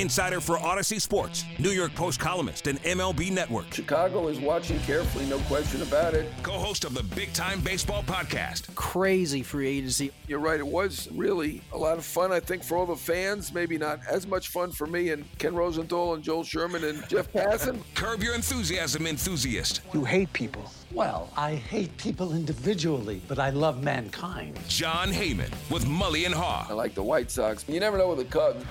insider 0.00 0.40
for 0.40 0.56
Audacy 0.56 1.00
Sports, 1.00 1.44
New 1.58 1.70
York 1.70 1.94
Post 1.94 2.20
columnist, 2.20 2.66
and 2.66 2.82
MLB 2.82 3.30
Network. 3.30 3.72
Chicago 3.72 4.28
is 4.28 4.38
watching 4.38 4.78
carefully, 4.80 5.26
no 5.26 5.38
question 5.40 5.82
about 5.82 6.14
it. 6.14 6.30
Co 6.42 6.52
host 6.52 6.84
of 6.84 6.94
the 6.94 7.02
Big 7.14 7.32
Time 7.32 7.60
Baseball 7.60 8.02
Podcast. 8.02 8.74
Crazy 8.74 9.42
free 9.42 9.68
agency. 9.68 10.12
You're 10.26 10.38
right, 10.38 10.60
it 10.60 10.66
was 10.66 11.08
really 11.12 11.62
a 11.72 11.78
lot 11.78 11.98
of 11.98 12.04
fun, 12.04 12.32
I 12.32 12.40
think, 12.40 12.62
for 12.62 12.76
all 12.76 12.86
the 12.86 12.96
fans. 12.96 13.52
Maybe 13.52 13.78
not 13.78 14.00
as 14.10 14.26
much 14.26 14.48
fun 14.48 14.70
for 14.70 14.86
me 14.86 15.10
and 15.10 15.24
Ken 15.38 15.54
Rosenthal 15.54 16.14
and 16.14 16.22
Joel 16.22 16.44
Sherman 16.44 16.84
and 16.84 17.08
Jeff 17.08 17.32
Passan. 17.32 17.80
Curb 17.94 18.22
your 18.22 18.34
enthusiasm, 18.34 19.06
enthusiast. 19.06 19.80
You 19.92 20.04
hate 20.04 20.32
people. 20.32 20.70
Well, 20.92 21.30
I 21.36 21.54
hate 21.54 21.96
people 21.98 22.32
individually, 22.32 23.20
but 23.28 23.38
I 23.38 23.50
love 23.50 23.82
mankind. 23.82 24.58
Jon 24.68 25.08
Heyman 25.08 25.50
with 25.70 25.84
Mully 25.84 26.26
and 26.26 26.34
Haugh. 26.34 26.70
I 26.70 26.72
like 26.72 26.94
the 26.94 27.02
White 27.02 27.30
Sox. 27.30 27.64
You 27.68 27.80
never 27.80 27.98
know 27.98 28.08
with 28.08 28.18
the 28.18 28.24
Cubs. 28.24 28.64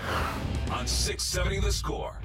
On 0.72 0.88
670 0.88 1.60
The 1.60 1.72
Score. 1.72 2.18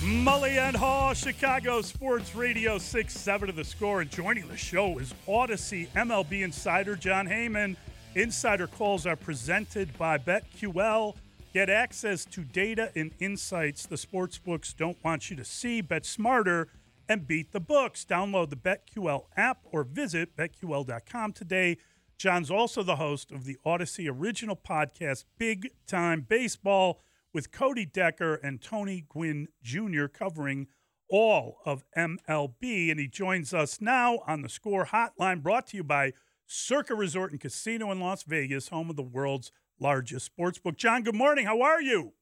Mully 0.00 0.56
and 0.56 0.74
Haugh, 0.74 1.14
Chicago 1.14 1.82
Sports 1.82 2.34
Radio 2.34 2.78
6 2.78 3.12
7 3.12 3.50
of 3.50 3.56
the 3.56 3.64
score. 3.64 4.00
And 4.00 4.10
joining 4.10 4.48
the 4.48 4.56
show 4.56 4.98
is 4.98 5.12
Audacy 5.28 5.88
MLB 5.88 6.42
insider 6.42 6.96
Jon 6.96 7.26
Heyman. 7.26 7.76
Insider 8.14 8.66
calls 8.66 9.04
are 9.04 9.16
presented 9.16 9.96
by 9.98 10.16
BetQL. 10.16 11.16
Get 11.52 11.68
access 11.68 12.24
to 12.26 12.42
data 12.42 12.92
and 12.96 13.10
insights 13.18 13.84
the 13.84 13.98
sports 13.98 14.38
books 14.38 14.72
don't 14.72 14.96
want 15.04 15.28
you 15.28 15.36
to 15.36 15.44
see. 15.44 15.82
Bet 15.82 16.06
smarter 16.06 16.68
and 17.08 17.26
beat 17.26 17.52
the 17.52 17.60
books. 17.60 18.06
Download 18.08 18.48
the 18.48 18.56
BetQL 18.56 19.24
app 19.36 19.58
or 19.70 19.84
visit 19.84 20.34
betql.com 20.34 21.32
today. 21.32 21.76
Jon's 22.18 22.50
also 22.50 22.82
the 22.82 22.96
host 22.96 23.30
of 23.30 23.44
the 23.44 23.58
Audacy 23.64 24.08
original 24.10 24.56
podcast, 24.56 25.24
Big 25.38 25.70
Time 25.86 26.22
Baseball, 26.26 27.02
with 27.34 27.52
Cody 27.52 27.84
Decker 27.84 28.36
and 28.36 28.62
Tony 28.62 29.04
Gwynn 29.06 29.48
Jr. 29.62 30.06
covering 30.06 30.68
all 31.10 31.58
of 31.66 31.84
MLB. 31.96 32.90
And 32.90 32.98
he 32.98 33.06
joins 33.06 33.52
us 33.52 33.80
now 33.82 34.20
on 34.26 34.40
the 34.40 34.48
Score 34.48 34.86
Hotline, 34.86 35.42
brought 35.42 35.66
to 35.68 35.76
you 35.76 35.84
by 35.84 36.14
Circa 36.46 36.94
Resort 36.94 37.32
and 37.32 37.40
Casino 37.40 37.90
in 37.92 38.00
Las 38.00 38.22
Vegas, 38.22 38.68
home 38.68 38.88
of 38.88 38.96
the 38.96 39.02
world's 39.02 39.52
largest 39.78 40.24
sports 40.24 40.58
book. 40.58 40.78
Jon, 40.78 41.02
good 41.02 41.14
morning. 41.14 41.44
How 41.44 41.60
are 41.60 41.82
you? 41.82 42.14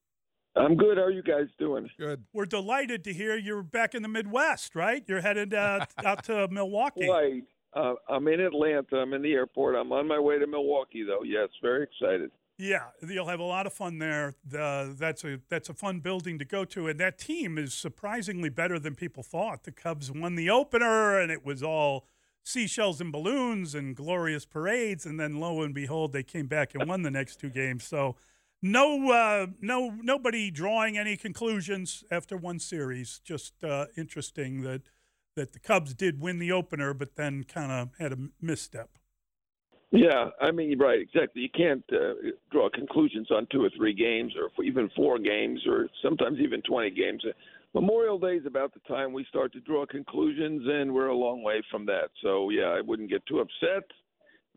I'm 0.56 0.76
good. 0.76 0.98
How 0.98 1.04
are 1.04 1.10
you 1.10 1.22
guys 1.22 1.46
doing? 1.58 1.88
Good. 1.98 2.24
We're 2.32 2.46
delighted 2.46 3.04
to 3.04 3.12
hear 3.12 3.36
you're 3.36 3.62
back 3.62 3.94
in 3.94 4.02
the 4.02 4.08
Midwest, 4.08 4.74
right? 4.74 5.04
You're 5.06 5.20
headed 5.20 5.52
uh, 5.54 5.86
out 6.04 6.24
to 6.24 6.48
Milwaukee. 6.48 7.08
Right. 7.08 7.42
Uh, 7.74 7.94
I'm 8.08 8.26
in 8.28 8.40
Atlanta. 8.40 8.96
I'm 8.96 9.12
in 9.14 9.22
the 9.22 9.32
airport. 9.32 9.74
I'm 9.74 9.90
on 9.92 10.06
my 10.06 10.18
way 10.18 10.38
to 10.38 10.46
Milwaukee, 10.46 11.04
though. 11.04 11.22
Yes, 11.24 11.48
very 11.60 11.82
excited. 11.84 12.30
Yeah, 12.56 12.90
you'll 13.06 13.26
have 13.26 13.40
a 13.40 13.44
lot 13.44 13.66
of 13.66 13.72
fun 13.72 13.98
there. 13.98 14.34
The, 14.46 14.94
that's 14.96 15.24
a 15.24 15.40
that's 15.48 15.68
a 15.68 15.74
fun 15.74 15.98
building 15.98 16.38
to 16.38 16.44
go 16.44 16.64
to, 16.66 16.86
and 16.86 17.00
that 17.00 17.18
team 17.18 17.58
is 17.58 17.74
surprisingly 17.74 18.48
better 18.48 18.78
than 18.78 18.94
people 18.94 19.24
thought. 19.24 19.64
The 19.64 19.72
Cubs 19.72 20.12
won 20.12 20.36
the 20.36 20.50
opener, 20.50 21.18
and 21.18 21.32
it 21.32 21.44
was 21.44 21.64
all 21.64 22.06
seashells 22.44 23.00
and 23.00 23.10
balloons 23.10 23.74
and 23.74 23.96
glorious 23.96 24.44
parades, 24.44 25.04
and 25.04 25.18
then 25.18 25.40
lo 25.40 25.62
and 25.62 25.74
behold, 25.74 26.12
they 26.12 26.22
came 26.22 26.46
back 26.46 26.76
and 26.76 26.88
won 26.88 27.02
the 27.02 27.10
next 27.10 27.40
two 27.40 27.50
games. 27.50 27.82
So, 27.82 28.14
no, 28.62 29.10
uh, 29.10 29.46
no, 29.60 29.96
nobody 30.00 30.52
drawing 30.52 30.96
any 30.96 31.16
conclusions 31.16 32.04
after 32.08 32.36
one 32.36 32.60
series. 32.60 33.20
Just 33.24 33.64
uh, 33.64 33.86
interesting 33.96 34.62
that 34.62 34.82
that 35.34 35.52
the 35.52 35.58
Cubs 35.58 35.94
did 35.94 36.20
win 36.20 36.38
the 36.38 36.52
opener, 36.52 36.94
but 36.94 37.16
then 37.16 37.44
kind 37.44 37.72
of 37.72 37.90
had 37.98 38.12
a 38.12 38.18
misstep. 38.40 38.90
Yeah, 39.90 40.30
I 40.40 40.50
mean, 40.50 40.76
right, 40.78 41.00
exactly. 41.00 41.42
You 41.42 41.48
can't 41.54 41.84
uh, 41.92 42.30
draw 42.50 42.68
conclusions 42.68 43.28
on 43.30 43.46
two 43.52 43.64
or 43.64 43.70
three 43.76 43.94
games, 43.94 44.32
or 44.36 44.64
even 44.64 44.90
four 44.96 45.18
games, 45.18 45.60
or 45.68 45.88
sometimes 46.02 46.38
even 46.40 46.62
20 46.62 46.90
games. 46.90 47.24
Memorial 47.74 48.18
Day 48.18 48.36
is 48.36 48.46
about 48.46 48.72
the 48.74 48.80
time 48.92 49.12
we 49.12 49.24
start 49.28 49.52
to 49.52 49.60
draw 49.60 49.86
conclusions, 49.86 50.62
and 50.66 50.92
we're 50.92 51.08
a 51.08 51.16
long 51.16 51.42
way 51.44 51.62
from 51.70 51.86
that. 51.86 52.10
So, 52.22 52.50
yeah, 52.50 52.64
I 52.76 52.80
wouldn't 52.80 53.08
get 53.10 53.24
too 53.26 53.38
upset. 53.40 53.84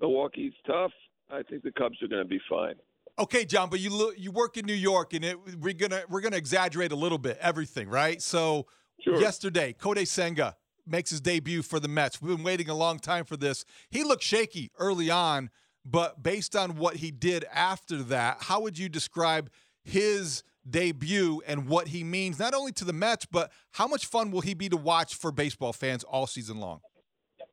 Milwaukee's 0.01 0.53
tough. 0.65 0.91
I 1.29 1.43
think 1.43 1.61
the 1.63 1.71
Cubs 1.71 2.01
are 2.01 2.07
going 2.07 2.23
to 2.23 2.27
be 2.27 2.39
fine. 2.49 2.75
Okay, 3.19 3.45
Jon, 3.45 3.69
but 3.69 3.79
you 3.79 3.91
look, 3.91 4.15
you 4.17 4.31
work 4.31 4.57
in 4.57 4.65
New 4.65 4.73
York, 4.73 5.13
and 5.13 5.25
it, 5.25 5.37
we're 5.59 5.73
gonna 5.73 6.03
we're 6.07 6.21
gonna 6.21 6.35
exaggerate 6.37 6.91
a 6.91 6.95
little 6.95 7.17
bit 7.17 7.39
everything, 7.41 7.89
right? 7.89 8.21
So 8.21 8.67
Sure. 9.03 9.19
yesterday, 9.19 9.75
Kodai 9.79 10.07
Senga 10.07 10.55
makes 10.87 11.09
his 11.09 11.21
debut 11.21 11.61
for 11.61 11.79
the 11.79 11.87
Mets. 11.87 12.21
We've 12.21 12.35
been 12.35 12.43
waiting 12.43 12.69
a 12.69 12.75
long 12.75 12.99
time 12.99 13.25
for 13.25 13.37
this. 13.37 13.65
He 13.89 14.03
looked 14.03 14.23
shaky 14.23 14.71
early 14.77 15.09
on, 15.09 15.49
but 15.85 16.21
based 16.23 16.55
on 16.55 16.75
what 16.75 16.97
he 16.97 17.11
did 17.11 17.45
after 17.53 18.03
that, 18.03 18.37
how 18.41 18.61
would 18.61 18.77
you 18.77 18.89
describe 18.89 19.49
his 19.83 20.43
debut 20.69 21.41
and 21.47 21.67
what 21.67 21.87
he 21.87 22.03
means 22.03 22.39
not 22.39 22.53
only 22.53 22.71
to 22.73 22.85
the 22.85 22.93
Mets, 22.93 23.25
but 23.25 23.51
how 23.71 23.87
much 23.87 24.05
fun 24.05 24.31
will 24.31 24.41
he 24.41 24.53
be 24.53 24.69
to 24.69 24.77
watch 24.77 25.15
for 25.15 25.31
baseball 25.31 25.73
fans 25.73 26.03
all 26.03 26.27
season 26.27 26.59
long? 26.59 26.81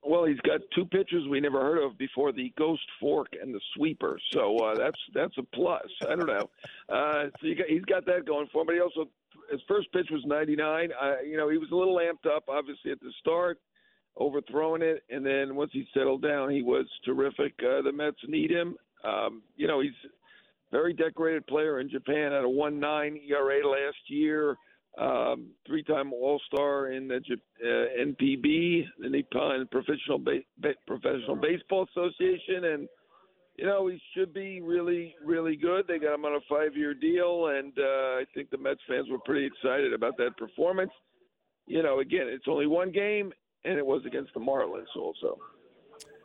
Well, 0.07 0.27
he's 0.27 0.41
got 0.41 0.61
two 0.75 0.85
pitches 0.85 1.27
we 1.31 1.41
never 1.41 1.61
heard 1.61 1.83
of 1.83 1.97
before: 1.97 2.31
the 2.31 2.53
ghost 2.59 2.83
fork 3.01 3.29
and 3.41 3.55
the 3.55 3.61
sweeper. 3.75 4.19
So 4.33 4.59
uh, 4.59 4.75
that's 4.75 4.99
that's 5.15 5.37
a 5.39 5.43
plus. 5.43 5.87
I 6.03 6.15
don't 6.15 6.27
know. 6.27 6.51
Uh, 6.91 7.25
so 7.41 7.49
got, 7.57 7.67
he's 7.69 7.85
got 7.87 8.05
that 8.07 8.27
going 8.27 8.49
for 8.53 8.61
him. 8.61 8.67
But 8.67 8.75
he 8.75 8.81
also 8.81 9.09
his 9.51 9.61
first 9.69 9.93
pitch 9.93 10.09
was 10.11 10.23
99. 10.27 10.91
Uh, 10.93 11.21
you 11.23 11.37
know, 11.37 11.49
he 11.49 11.59
was 11.59 11.71
a 11.73 11.75
little 11.75 11.97
amped 11.97 12.31
up, 12.31 12.45
obviously 12.49 12.91
at 12.91 13.01
the 13.01 13.13
start, 13.21 13.59
overthrowing 14.17 14.83
it, 14.83 15.03
and 15.11 15.25
then 15.25 15.57
once 15.57 15.71
he 15.73 15.87
settled 15.95 16.23
down, 16.23 16.51
he 16.51 16.63
was 16.63 16.87
terrific. 17.05 17.53
Uh, 17.61 17.83
the 17.83 17.93
Mets 17.93 18.17
need 18.29 18.51
him. 18.51 18.77
Um, 19.05 19.43
you 19.57 19.67
know, 19.67 19.81
he's 19.81 19.93
very 20.71 20.93
decorated 20.93 21.47
player 21.47 21.81
in 21.81 21.91
Japan. 21.91 22.33
Had 22.33 22.45
a 22.45 22.49
1.9 22.49 23.31
ERA 23.31 23.69
last 23.69 23.99
year 24.09 24.57
um, 24.99 25.51
three-time 25.67 26.13
All-Star 26.13 26.93
in 26.93 27.09
the 27.09 27.17
uh, 27.17 27.67
NPB, 28.01 28.85
the 29.01 29.09
Nippon 29.09 29.67
Professional 29.71 30.19
ba- 30.19 30.75
Professional 30.87 31.37
Baseball 31.37 31.87
Association, 31.91 32.65
and 32.65 32.89
you 33.57 33.67
know 33.67 33.87
he 33.87 34.01
should 34.15 34.33
be 34.35 34.61
really, 34.61 35.15
really 35.25 35.57
good. 35.57 35.87
They 35.87 35.99
got 35.99 36.15
him 36.15 36.25
on 36.25 36.35
a 36.35 36.41
five-year 36.49 36.95
deal, 36.95 37.49
and 37.49 37.73
uh, 37.79 38.21
I 38.21 38.25
think 38.35 38.51
the 38.51 38.59
Mets 38.59 38.81
fans 38.89 39.09
were 39.11 39.19
pretty 39.19 39.47
excited 39.47 39.93
about 39.93 40.17
that 40.19 40.37
performance. 40.37 40.93
You 41.67 41.83
know, 41.83 42.01
again, 42.01 42.27
it's 42.27 42.45
only 42.49 42.67
one 42.67 42.93
game, 42.93 43.33
and 43.65 43.79
it 43.79 43.87
was 43.87 44.03
against 44.07 44.35
the 44.35 44.41
Marlins 44.41 44.95
also. 44.97 45.39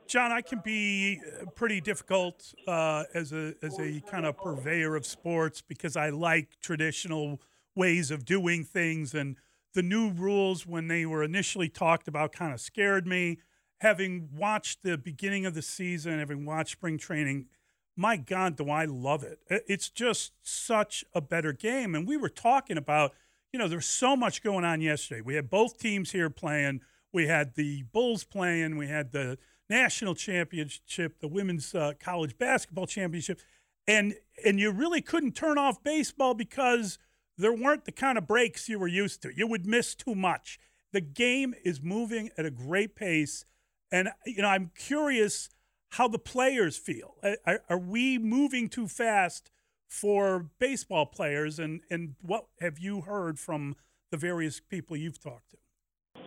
Jon, 0.08 0.32
I 0.32 0.42
can 0.42 0.60
be 0.66 1.22
pretty 1.54 1.82
difficult 1.82 2.54
uh, 2.68 3.04
as 3.14 3.32
a 3.32 3.54
as 3.62 3.80
a 3.80 4.02
kind 4.10 4.26
of 4.26 4.38
purveyor 4.38 4.96
of 4.96 5.06
sports 5.06 5.62
because 5.62 5.96
I 5.96 6.10
like 6.10 6.60
traditional 6.62 7.40
ways 7.76 8.10
of 8.10 8.26
doing 8.26 8.64
things 8.64 9.14
and 9.14 9.38
the 9.74 9.84
new 9.84 10.10
rules 10.10 10.66
when 10.66 10.88
they 10.88 11.06
were 11.06 11.24
initially 11.24 11.70
talked 11.70 12.08
about 12.08 12.32
kind 12.32 12.54
of 12.54 12.60
scared 12.60 13.06
me. 13.06 13.38
Having 13.82 14.30
watched 14.36 14.84
the 14.84 14.98
beginning 14.98 15.46
of 15.46 15.54
the 15.54 15.62
season, 15.62 16.20
having 16.20 16.46
watched 16.46 16.74
spring 16.74 16.98
training, 16.98 17.46
my 17.96 18.18
God, 18.18 18.58
do 18.58 18.70
I 18.70 18.86
love 18.86 19.24
it! 19.24 19.40
It- 19.50 19.66
It's 19.68 19.90
just 19.90 20.34
such 20.42 21.06
a 21.14 21.22
better 21.22 21.54
game. 21.54 21.96
And 21.96 22.08
we 22.08 22.18
were 22.18 22.30
talking 22.30 22.78
about, 22.78 23.14
you 23.54 23.60
know, 23.60 23.68
there's 23.68 23.86
so 23.86 24.16
much 24.16 24.44
going 24.44 24.66
on 24.66 24.82
yesterday. 24.82 25.22
We 25.22 25.36
had 25.36 25.50
both 25.50 25.78
teams 25.80 26.12
here 26.12 26.30
playing. 26.30 26.82
We 27.14 27.28
had 27.28 27.56
the 27.56 27.84
Bulls 27.84 28.24
playing. 28.24 28.78
We 28.78 28.88
had 28.88 29.12
the 29.12 29.38
national 29.70 30.16
championship, 30.16 31.20
the 31.20 31.28
women's 31.28 31.74
uh, 31.74 31.94
college 32.00 32.38
basketball 32.38 32.88
championship, 32.88 33.40
and 33.88 34.16
and 34.46 34.60
you 34.60 34.72
really 34.72 35.02
couldn't 35.02 35.36
turn 35.36 35.58
off 35.58 35.84
baseball 35.84 36.34
because 36.34 36.98
there 37.38 37.54
weren't 37.54 37.86
the 37.86 37.92
kind 37.92 38.18
of 38.18 38.28
breaks 38.28 38.68
you 38.68 38.78
were 38.80 38.88
used 38.88 39.22
to. 39.22 39.32
You 39.36 39.48
would 39.48 39.66
miss 39.66 39.96
too 39.96 40.16
much. 40.16 40.60
The 40.92 41.02
game 41.02 41.54
is 41.64 41.82
moving 41.82 42.30
at 42.38 42.46
a 42.46 42.52
great 42.52 42.96
pace, 42.96 43.46
and 43.92 44.10
you 44.26 44.42
know 44.42 44.48
I'm 44.48 44.72
curious 44.78 45.50
how 45.94 46.08
the 46.08 46.20
players 46.20 46.78
feel. 46.78 47.16
Are, 47.46 47.62
are 47.70 47.80
we 47.80 48.18
moving 48.18 48.70
too 48.70 48.88
fast 48.88 49.52
for 49.88 50.50
baseball 50.60 51.06
players? 51.06 51.60
And 51.60 51.82
and 51.90 52.16
what 52.22 52.46
have 52.62 52.80
you 52.80 53.02
heard 53.02 53.40
from 53.40 53.76
the 54.12 54.18
various 54.18 54.60
people 54.60 54.96
you've 54.98 55.22
talked 55.22 55.52
to? 55.52 55.58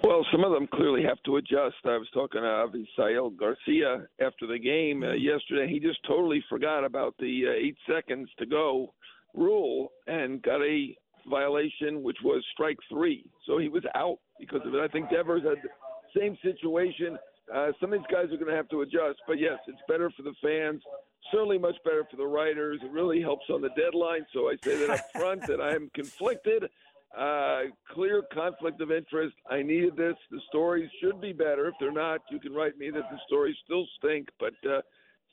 Well, 0.05 0.27
some 0.33 0.43
of 0.43 0.53
them 0.53 0.67
clearly 0.67 1.03
have 1.05 1.23
to 1.27 1.37
adjust. 1.37 1.77
I 1.85 1.97
was 1.97 2.09
talking 2.13 2.41
to 2.41 2.47
Avisail 2.47 3.37
Garcia 3.37 4.09
after 4.21 4.49
the 4.49 4.59
game 4.59 5.05
uh, 5.05 5.13
yesterday. 5.13 5.73
He 5.73 5.79
just 5.79 6.01
totally 6.07 6.45
forgot 6.49 6.85
about 6.85 7.15
the 7.19 7.45
uh, 7.47 7.53
eight 7.53 7.77
seconds 7.89 8.29
to 8.39 8.47
go 8.47 8.95
rule 9.35 9.93
and 10.09 10.43
got 10.43 10.61
a 10.61 10.97
violation, 11.31 12.03
which 12.03 12.19
was 12.25 12.45
strike 12.53 12.79
three. 12.91 13.25
So 13.47 13.59
he 13.59 13.69
was 13.69 13.85
out 13.95 14.19
because 14.41 14.61
of 14.67 14.75
it. 14.75 14.81
I 14.81 14.89
think 14.89 15.09
Devers 15.09 15.43
had 15.45 15.59
the 15.63 16.21
same 16.21 16.37
situation. 16.43 17.17
Uh, 17.53 17.73
some 17.81 17.93
of 17.93 17.99
these 17.99 18.07
guys 18.11 18.27
are 18.27 18.37
going 18.37 18.51
to 18.51 18.57
have 18.57 18.69
to 18.69 18.83
adjust, 18.83 19.19
but 19.27 19.39
yes, 19.39 19.59
it's 19.67 19.81
better 19.89 20.11
for 20.17 20.23
the 20.23 20.35
fans. 20.43 20.83
Certainly, 21.31 21.59
much 21.59 21.77
better 21.85 22.05
for 22.11 22.17
the 22.17 22.27
writers. 22.27 22.81
It 22.83 22.91
really 22.91 23.21
helps 23.21 23.47
on 23.51 23.63
the 23.63 23.71
deadline. 23.71 24.27
So 24.33 24.49
I 24.49 24.57
say 24.63 24.77
that 24.79 24.91
up 24.91 25.13
front 25.15 25.47
that 25.47 25.61
I 25.61 25.75
am 25.75 25.91
conflicted. 25.95 26.65
Uh, 27.17 27.65
clear 27.93 28.23
conflict 28.33 28.81
of 28.81 28.91
interest. 28.91 29.35
I 29.51 29.63
needed 29.63 29.97
this. 29.97 30.15
The 30.31 30.41
stories 30.49 30.91
should 31.01 31.21
be 31.21 31.33
better. 31.33 31.69
If 31.69 31.75
they're 31.79 31.93
not, 31.93 32.21
you 32.31 32.41
can 32.41 32.55
write 32.55 32.79
me 32.79 32.91
that 32.91 33.11
the 33.11 33.19
stories 33.27 33.57
still 33.65 33.87
stink, 33.99 34.29
but 34.41 34.55
uh, 34.69 34.81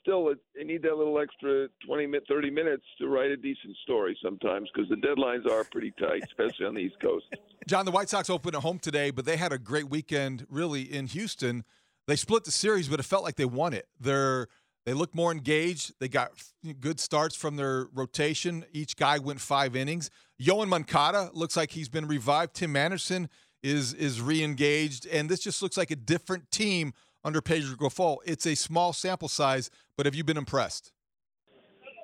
still, 0.02 0.32
you 0.56 0.64
need 0.64 0.82
that 0.82 0.96
little 0.96 1.18
extra 1.18 1.68
20, 1.86 2.10
30 2.28 2.50
minutes 2.50 2.84
to 2.98 3.08
write 3.08 3.30
a 3.30 3.36
decent 3.36 3.76
story 3.82 4.16
sometimes 4.22 4.68
because 4.74 4.88
the 4.90 4.96
deadlines 4.96 5.50
are 5.50 5.64
pretty 5.64 5.92
tight, 5.98 6.22
especially 6.24 6.66
on 6.66 6.74
the 6.74 6.80
East 6.80 7.00
Coast. 7.00 7.24
Jon, 7.66 7.84
the 7.84 7.90
White 7.90 8.08
Sox 8.08 8.28
opened 8.28 8.54
at 8.54 8.62
home 8.62 8.78
today, 8.78 9.10
but 9.10 9.24
they 9.24 9.36
had 9.36 9.52
a 9.52 9.58
great 9.58 9.88
weekend 9.88 10.46
really 10.50 10.82
in 10.82 11.06
Houston. 11.06 11.64
They 12.10 12.16
split 12.16 12.42
the 12.42 12.50
series, 12.50 12.88
but 12.88 12.98
it 12.98 13.04
felt 13.04 13.22
like 13.22 13.36
they 13.36 13.44
won 13.44 13.72
it. 13.72 13.86
They're 14.00 14.48
they 14.84 14.94
look 14.94 15.14
more 15.14 15.30
engaged. 15.30 15.92
They 16.00 16.08
got 16.08 16.32
good 16.80 16.98
starts 16.98 17.36
from 17.36 17.54
their 17.54 17.86
rotation. 17.94 18.64
Each 18.72 18.96
guy 18.96 19.20
went 19.20 19.40
five 19.40 19.76
innings. 19.76 20.10
Yoan 20.42 20.66
Moncada 20.66 21.30
looks 21.34 21.56
like 21.56 21.70
he's 21.70 21.88
been 21.88 22.08
revived. 22.08 22.54
Tim 22.54 22.74
Anderson 22.74 23.28
is 23.62 23.94
is 23.94 24.20
re-engaged, 24.20 25.06
and 25.06 25.28
this 25.28 25.38
just 25.38 25.62
looks 25.62 25.76
like 25.76 25.92
a 25.92 25.96
different 25.96 26.50
team 26.50 26.94
under 27.22 27.40
Pedro 27.40 27.76
Grifol. 27.76 28.16
It's 28.26 28.44
a 28.44 28.56
small 28.56 28.92
sample 28.92 29.28
size, 29.28 29.70
but 29.96 30.04
have 30.04 30.16
you 30.16 30.24
been 30.24 30.36
impressed? 30.36 30.90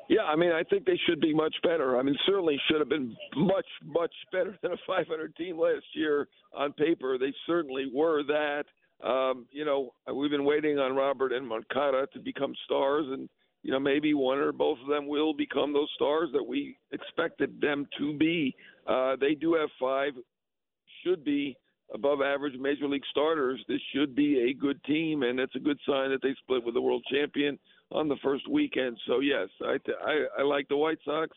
Yeah, 0.08 0.22
I 0.22 0.36
mean, 0.36 0.52
I 0.52 0.62
think 0.62 0.84
they 0.86 1.00
should 1.08 1.20
be 1.20 1.34
much 1.34 1.56
better. 1.64 1.98
I 1.98 2.02
mean, 2.04 2.14
certainly 2.24 2.60
should 2.70 2.78
have 2.78 2.88
been 2.88 3.16
much, 3.34 3.66
much 3.84 4.14
better 4.30 4.56
than 4.62 4.70
a 4.70 4.76
500 4.86 5.34
team 5.34 5.58
last 5.58 5.86
year 5.94 6.28
on 6.54 6.74
paper. 6.74 7.18
They 7.18 7.34
certainly 7.44 7.90
were 7.92 8.22
that. 8.22 8.66
Um, 9.02 9.46
you 9.50 9.64
know, 9.64 9.90
we've 10.12 10.30
been 10.30 10.44
waiting 10.44 10.78
on 10.78 10.94
Robert 10.94 11.32
and 11.32 11.46
Moncada 11.46 12.06
to 12.12 12.18
become 12.18 12.54
stars, 12.64 13.06
and 13.10 13.28
you 13.62 13.70
know 13.70 13.80
maybe 13.80 14.14
one 14.14 14.38
or 14.38 14.52
both 14.52 14.78
of 14.82 14.88
them 14.88 15.06
will 15.06 15.34
become 15.34 15.72
those 15.72 15.90
stars 15.94 16.30
that 16.32 16.42
we 16.42 16.78
expected 16.92 17.60
them 17.60 17.86
to 17.98 18.16
be. 18.16 18.54
Uh, 18.86 19.16
they 19.20 19.34
do 19.34 19.54
have 19.54 19.68
five, 19.78 20.12
should 21.04 21.24
be 21.24 21.56
above 21.94 22.20
average 22.20 22.58
major 22.58 22.88
league 22.88 23.04
starters. 23.10 23.62
This 23.68 23.80
should 23.94 24.14
be 24.14 24.50
a 24.50 24.54
good 24.54 24.82
team, 24.84 25.22
and 25.22 25.38
it's 25.38 25.54
a 25.54 25.60
good 25.60 25.78
sign 25.86 26.10
that 26.10 26.22
they 26.22 26.34
split 26.42 26.64
with 26.64 26.74
the 26.74 26.80
world 26.80 27.04
champion 27.10 27.58
on 27.92 28.08
the 28.08 28.16
first 28.22 28.48
weekend. 28.48 28.98
So 29.06 29.20
yes, 29.20 29.48
I 29.62 29.76
I, 30.04 30.24
I 30.38 30.42
like 30.42 30.68
the 30.68 30.76
White 30.76 30.98
Sox. 31.04 31.36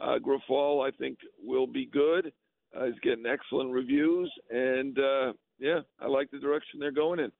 Uh, 0.00 0.18
Grifol, 0.18 0.86
I 0.86 0.96
think, 0.96 1.18
will 1.42 1.66
be 1.66 1.86
good. 1.86 2.32
Uh, 2.76 2.84
he's 2.84 3.00
getting 3.02 3.26
excellent 3.26 3.72
reviews, 3.72 4.30
and 4.50 4.96
uh, 4.98 5.32
yeah, 5.58 5.80
I 6.00 6.06
like 6.06 6.30
the 6.30 6.38
direction 6.38 6.80
they're 6.80 6.90
going 6.92 7.20
in. 7.20 7.32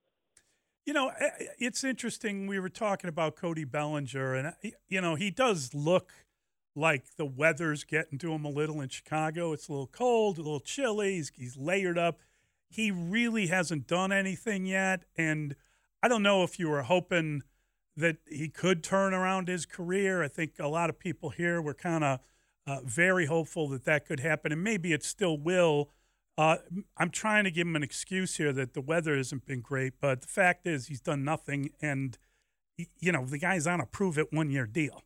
You 0.84 0.94
know, 0.94 1.10
eh, 1.20 1.28
eh, 1.40 1.44
it's 1.58 1.84
interesting. 1.84 2.46
We 2.46 2.58
were 2.58 2.68
talking 2.68 3.08
about 3.08 3.36
Cody 3.36 3.64
Bellinger, 3.64 4.34
and 4.34 4.54
eh, 4.62 4.70
you 4.88 5.00
know, 5.00 5.14
he 5.14 5.30
does 5.30 5.74
look 5.74 6.12
like 6.74 7.16
the 7.16 7.26
weather's 7.26 7.84
getting 7.84 8.18
to 8.20 8.32
him 8.32 8.44
a 8.44 8.50
little 8.50 8.80
in 8.80 8.88
Chicago. 8.88 9.52
It's 9.52 9.68
a 9.68 9.72
little 9.72 9.86
cold, 9.86 10.38
a 10.38 10.42
little 10.42 10.60
chilly. 10.60 11.16
He's, 11.16 11.32
he's 11.34 11.56
layered 11.56 11.98
up. 11.98 12.20
He 12.70 12.90
really 12.90 13.48
hasn't 13.48 13.86
done 13.86 14.12
anything 14.12 14.66
yet, 14.66 15.04
and 15.16 15.56
I 16.02 16.08
don't 16.08 16.22
know 16.22 16.42
if 16.42 16.58
you 16.58 16.68
were 16.68 16.82
hoping 16.82 17.42
that 17.96 18.18
he 18.28 18.48
could 18.48 18.84
turn 18.84 19.12
around 19.12 19.48
his 19.48 19.66
career. 19.66 20.22
I 20.22 20.28
think 20.28 20.52
a 20.58 20.68
lot 20.68 20.88
of 20.88 20.98
people 20.98 21.30
here 21.30 21.60
were 21.60 21.74
kind 21.74 22.04
of 22.04 22.20
uh, 22.66 22.80
very 22.84 23.26
hopeful 23.26 23.68
that 23.68 23.84
that 23.84 24.06
could 24.06 24.20
happen, 24.20 24.52
and 24.52 24.62
maybe 24.62 24.92
it 24.92 25.02
still 25.02 25.36
will. 25.36 25.90
Uh, 26.38 26.58
I'm 26.96 27.10
trying 27.10 27.42
to 27.44 27.50
give 27.50 27.66
him 27.66 27.74
an 27.74 27.82
excuse 27.82 28.36
here 28.36 28.52
that 28.52 28.72
the 28.72 28.80
weather 28.80 29.16
hasn't 29.16 29.44
been 29.44 29.60
great, 29.60 29.94
but 30.00 30.20
the 30.20 30.28
fact 30.28 30.68
is 30.68 30.86
he's 30.86 31.00
done 31.00 31.24
nothing, 31.24 31.70
and 31.82 32.16
you 33.00 33.10
know 33.10 33.26
the 33.26 33.38
guy's 33.38 33.66
on 33.66 33.80
a 33.80 33.86
prove 33.86 34.16
it 34.16 34.32
one 34.32 34.48
year 34.48 34.64
deal. 34.64 35.02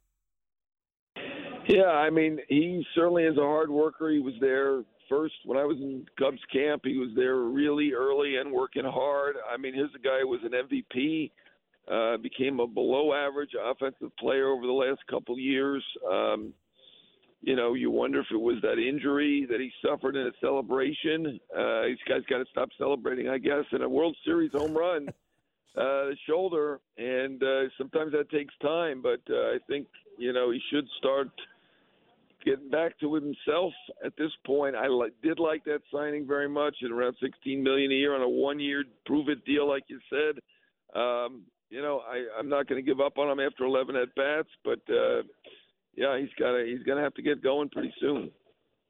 Yeah, 1.67 1.87
I 1.87 2.11
mean 2.11 2.39
he 2.49 2.85
certainly 2.95 3.25
is 3.25 3.39
a 3.39 3.43
hard 3.43 3.71
worker. 3.71 4.11
He 4.11 4.19
was 4.19 4.35
there 4.43 4.83
first 5.09 5.35
when 5.47 5.57
I 5.57 5.65
was 5.65 5.79
in 5.79 6.05
Cubs 6.19 6.41
camp. 6.53 6.83
He 6.85 6.99
was 6.99 7.09
there 7.17 7.37
really 7.37 7.95
early 7.95 8.37
and 8.37 8.53
working 8.53 8.85
hard. 8.85 9.37
I 9.51 9.57
mean, 9.57 9.73
here's 9.73 9.95
a 9.95 10.03
guy 10.03 10.21
who 10.21 10.29
was 10.29 10.41
an 10.45 10.53
MVP, 10.53 11.31
uh, 11.91 12.19
became 12.19 12.61
a 12.61 12.67
below 12.67 13.15
average 13.15 13.53
offensive 13.59 14.15
player 14.19 14.49
over 14.49 14.67
the 14.67 14.73
last 14.73 15.01
couple 15.09 15.39
years. 15.39 15.83
Um, 16.11 16.53
you 17.43 17.57
know, 17.57 17.75
you 17.75 17.91
wonder 17.91 18.21
if 18.21 18.27
it 18.31 18.41
was 18.41 18.57
that 18.63 18.79
injury 18.79 19.47
that 19.51 19.61
he 19.61 19.71
suffered 19.85 20.15
in 20.15 20.29
a 20.29 20.31
celebration. 20.41 21.41
Uh, 21.57 21.83
these 21.87 21.99
guys 22.09 22.21
got 22.31 22.39
to 22.39 22.45
stop 22.51 22.69
celebrating, 22.79 23.29
I 23.29 23.39
guess, 23.39 23.65
in 23.73 23.83
a 23.83 23.89
World 23.89 24.17
Series 24.25 24.53
home 24.53 24.77
run, 24.77 25.09
uh, 25.77 26.07
the 26.07 26.17
shoulder, 26.29 26.81
and 26.97 27.43
uh, 27.43 27.63
sometimes 27.77 28.13
that 28.13 28.31
takes 28.31 28.55
time. 28.63 29.03
But 29.03 29.21
uh, 29.29 29.55
I 29.55 29.59
think 29.69 29.89
you 30.19 30.33
know 30.33 30.53
he 30.53 30.61
should 30.73 30.87
start 30.99 31.31
getting 32.45 32.71
back 32.71 32.99
to 33.01 33.13
himself 33.13 33.73
at 34.05 34.13
this 34.17 34.31
point. 34.47 34.77
I 34.77 34.87
li- 34.87 35.11
did 35.23 35.41
like 35.41 35.65
that 35.65 35.81
signing 35.93 36.27
very 36.27 36.49
much 36.49 36.77
at 36.85 36.93
around 36.93 37.17
16 37.21 37.61
million 37.63 37.91
a 37.91 37.95
year 37.95 38.15
on 38.15 38.23
a 38.23 38.29
one-year 38.29 38.83
prove-it 39.07 39.45
deal, 39.45 39.69
like 39.69 39.85
you 39.87 40.01
said. 40.11 40.41
Um, 41.01 41.43
you 41.71 41.81
know, 41.81 42.01
I, 42.01 42.25
I'm 42.37 42.49
not 42.49 42.67
going 42.67 42.85
to 42.85 42.89
give 42.89 43.01
up 43.01 43.17
on 43.17 43.31
him 43.31 43.39
after 43.39 43.65
11 43.65 43.97
at 43.97 44.15
bats, 44.15 44.49
but. 44.65 44.81
Uh, 44.89 45.23
yeah, 45.95 46.19
he's 46.19 46.33
got 46.39 46.53
to 46.53 46.65
he's 46.65 46.83
going 46.85 46.99
to 46.99 47.05
have 47.05 47.15
to 47.15 47.23
get 47.23 47.43
going 47.43 47.69
pretty 47.69 47.93
soon. 48.01 48.31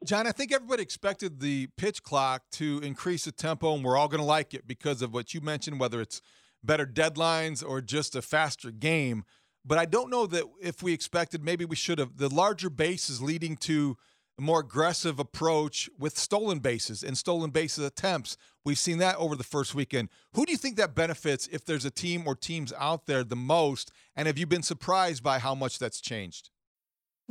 Jon, 0.04 0.26
I 0.26 0.32
think 0.32 0.52
everybody 0.52 0.82
expected 0.82 1.40
the 1.40 1.68
pitch 1.76 2.02
clock 2.02 2.42
to 2.52 2.80
increase 2.82 3.25
the 3.25 3.32
tempo, 3.32 3.75
and 3.75 3.85
we're 3.85 3.97
all 3.97 4.09
going 4.09 4.21
to 4.21 4.26
like 4.26 4.52
it 4.52 4.66
because 4.66 5.00
of 5.00 5.14
what 5.14 5.32
you 5.32 5.40
mentioned, 5.40 5.78
whether 5.78 6.00
it's 6.00 6.21
better 6.64 6.87
deadlines 6.87 7.64
or 7.66 7.80
just 7.80 8.16
a 8.16 8.23
faster 8.23 8.73
game. 8.73 9.25
But 9.64 9.78
I 9.78 9.85
don't 9.85 10.11
know 10.11 10.26
that 10.26 10.44
if 10.61 10.82
we 10.82 10.92
expected, 10.92 11.44
maybe 11.44 11.64
we 11.64 11.76
should 11.76 11.99
have. 11.99 12.16
The 12.16 12.28
larger 12.28 12.68
bases 12.68 13.23
leading 13.23 13.56
to 13.59 13.97
a 14.38 14.42
more 14.42 14.61
aggressive 14.61 15.18
approach 15.18 15.88
with 15.99 16.18
stolen 16.18 16.59
bases 16.59 17.04
and 17.04 17.16
stolen 17.16 17.50
bases 17.50 17.85
attempts. 17.85 18.37
We've 18.64 18.78
seen 18.78 18.99
that 18.99 19.16
over 19.16 19.37
the 19.37 19.44
first 19.44 19.75
weekend. 19.75 20.09
Who 20.35 20.44
do 20.44 20.52
you 20.52 20.59
think 20.59 20.76
that 20.76 20.94
benefits 20.94 21.49
if 21.52 21.64
there's 21.64 21.85
a 21.85 21.90
team 21.90 22.25
or 22.26 22.35
teams 22.35 22.73
out 22.76 23.06
there 23.06 23.23
the 23.23 23.37
most? 23.37 23.92
And 24.16 24.26
have 24.26 24.38
you 24.38 24.47
been 24.47 24.62
surprised 24.62 25.23
by 25.23 25.38
how 25.38 25.54
much 25.54 25.78
that's 25.78 26.00
changed? 26.00 26.50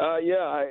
Uh, 0.00 0.16
yeah, 0.18 0.36
I, 0.36 0.62
uh, 0.62 0.66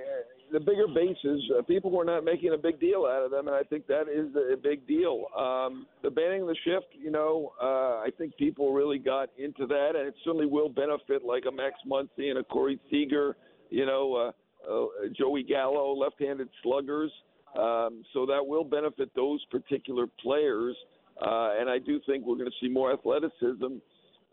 the 0.51 0.59
bigger 0.59 0.87
bases, 0.87 1.43
uh, 1.57 1.61
people 1.61 1.91
were 1.91 2.03
not 2.03 2.23
making 2.23 2.53
a 2.53 2.57
big 2.57 2.79
deal 2.79 3.05
out 3.05 3.23
of 3.23 3.29
them, 3.29 3.47
and 3.47 3.55
I 3.55 3.61
think 3.61 3.85
that 3.87 4.05
is 4.09 4.35
a 4.35 4.57
big 4.57 4.87
deal. 4.87 5.25
Um, 5.37 5.85
the 6.01 6.09
banning 6.09 6.47
the 6.47 6.55
shift, 6.65 6.87
you 6.99 7.11
know, 7.11 7.53
uh, 7.61 8.01
I 8.01 8.09
think 8.17 8.35
people 8.37 8.73
really 8.73 8.97
got 8.97 9.29
into 9.37 9.67
that, 9.67 9.91
and 9.95 10.07
it 10.07 10.15
certainly 10.23 10.47
will 10.47 10.69
benefit 10.69 11.23
like 11.23 11.43
a 11.47 11.51
Max 11.51 11.75
Muncy 11.87 12.29
and 12.31 12.39
a 12.39 12.43
Corey 12.43 12.79
Seager, 12.89 13.37
you 13.69 13.85
know, 13.85 14.15
uh, 14.15 14.71
uh, 14.71 14.85
Joey 15.15 15.43
Gallo, 15.43 15.93
left-handed 15.93 16.49
sluggers. 16.63 17.11
Um, 17.55 18.03
so 18.13 18.25
that 18.25 18.43
will 18.45 18.63
benefit 18.63 19.11
those 19.15 19.43
particular 19.51 20.05
players, 20.21 20.75
uh, 21.21 21.51
and 21.59 21.69
I 21.69 21.77
do 21.77 21.99
think 22.07 22.25
we're 22.25 22.37
going 22.37 22.49
to 22.49 22.57
see 22.59 22.69
more 22.69 22.91
athleticism 22.91 23.77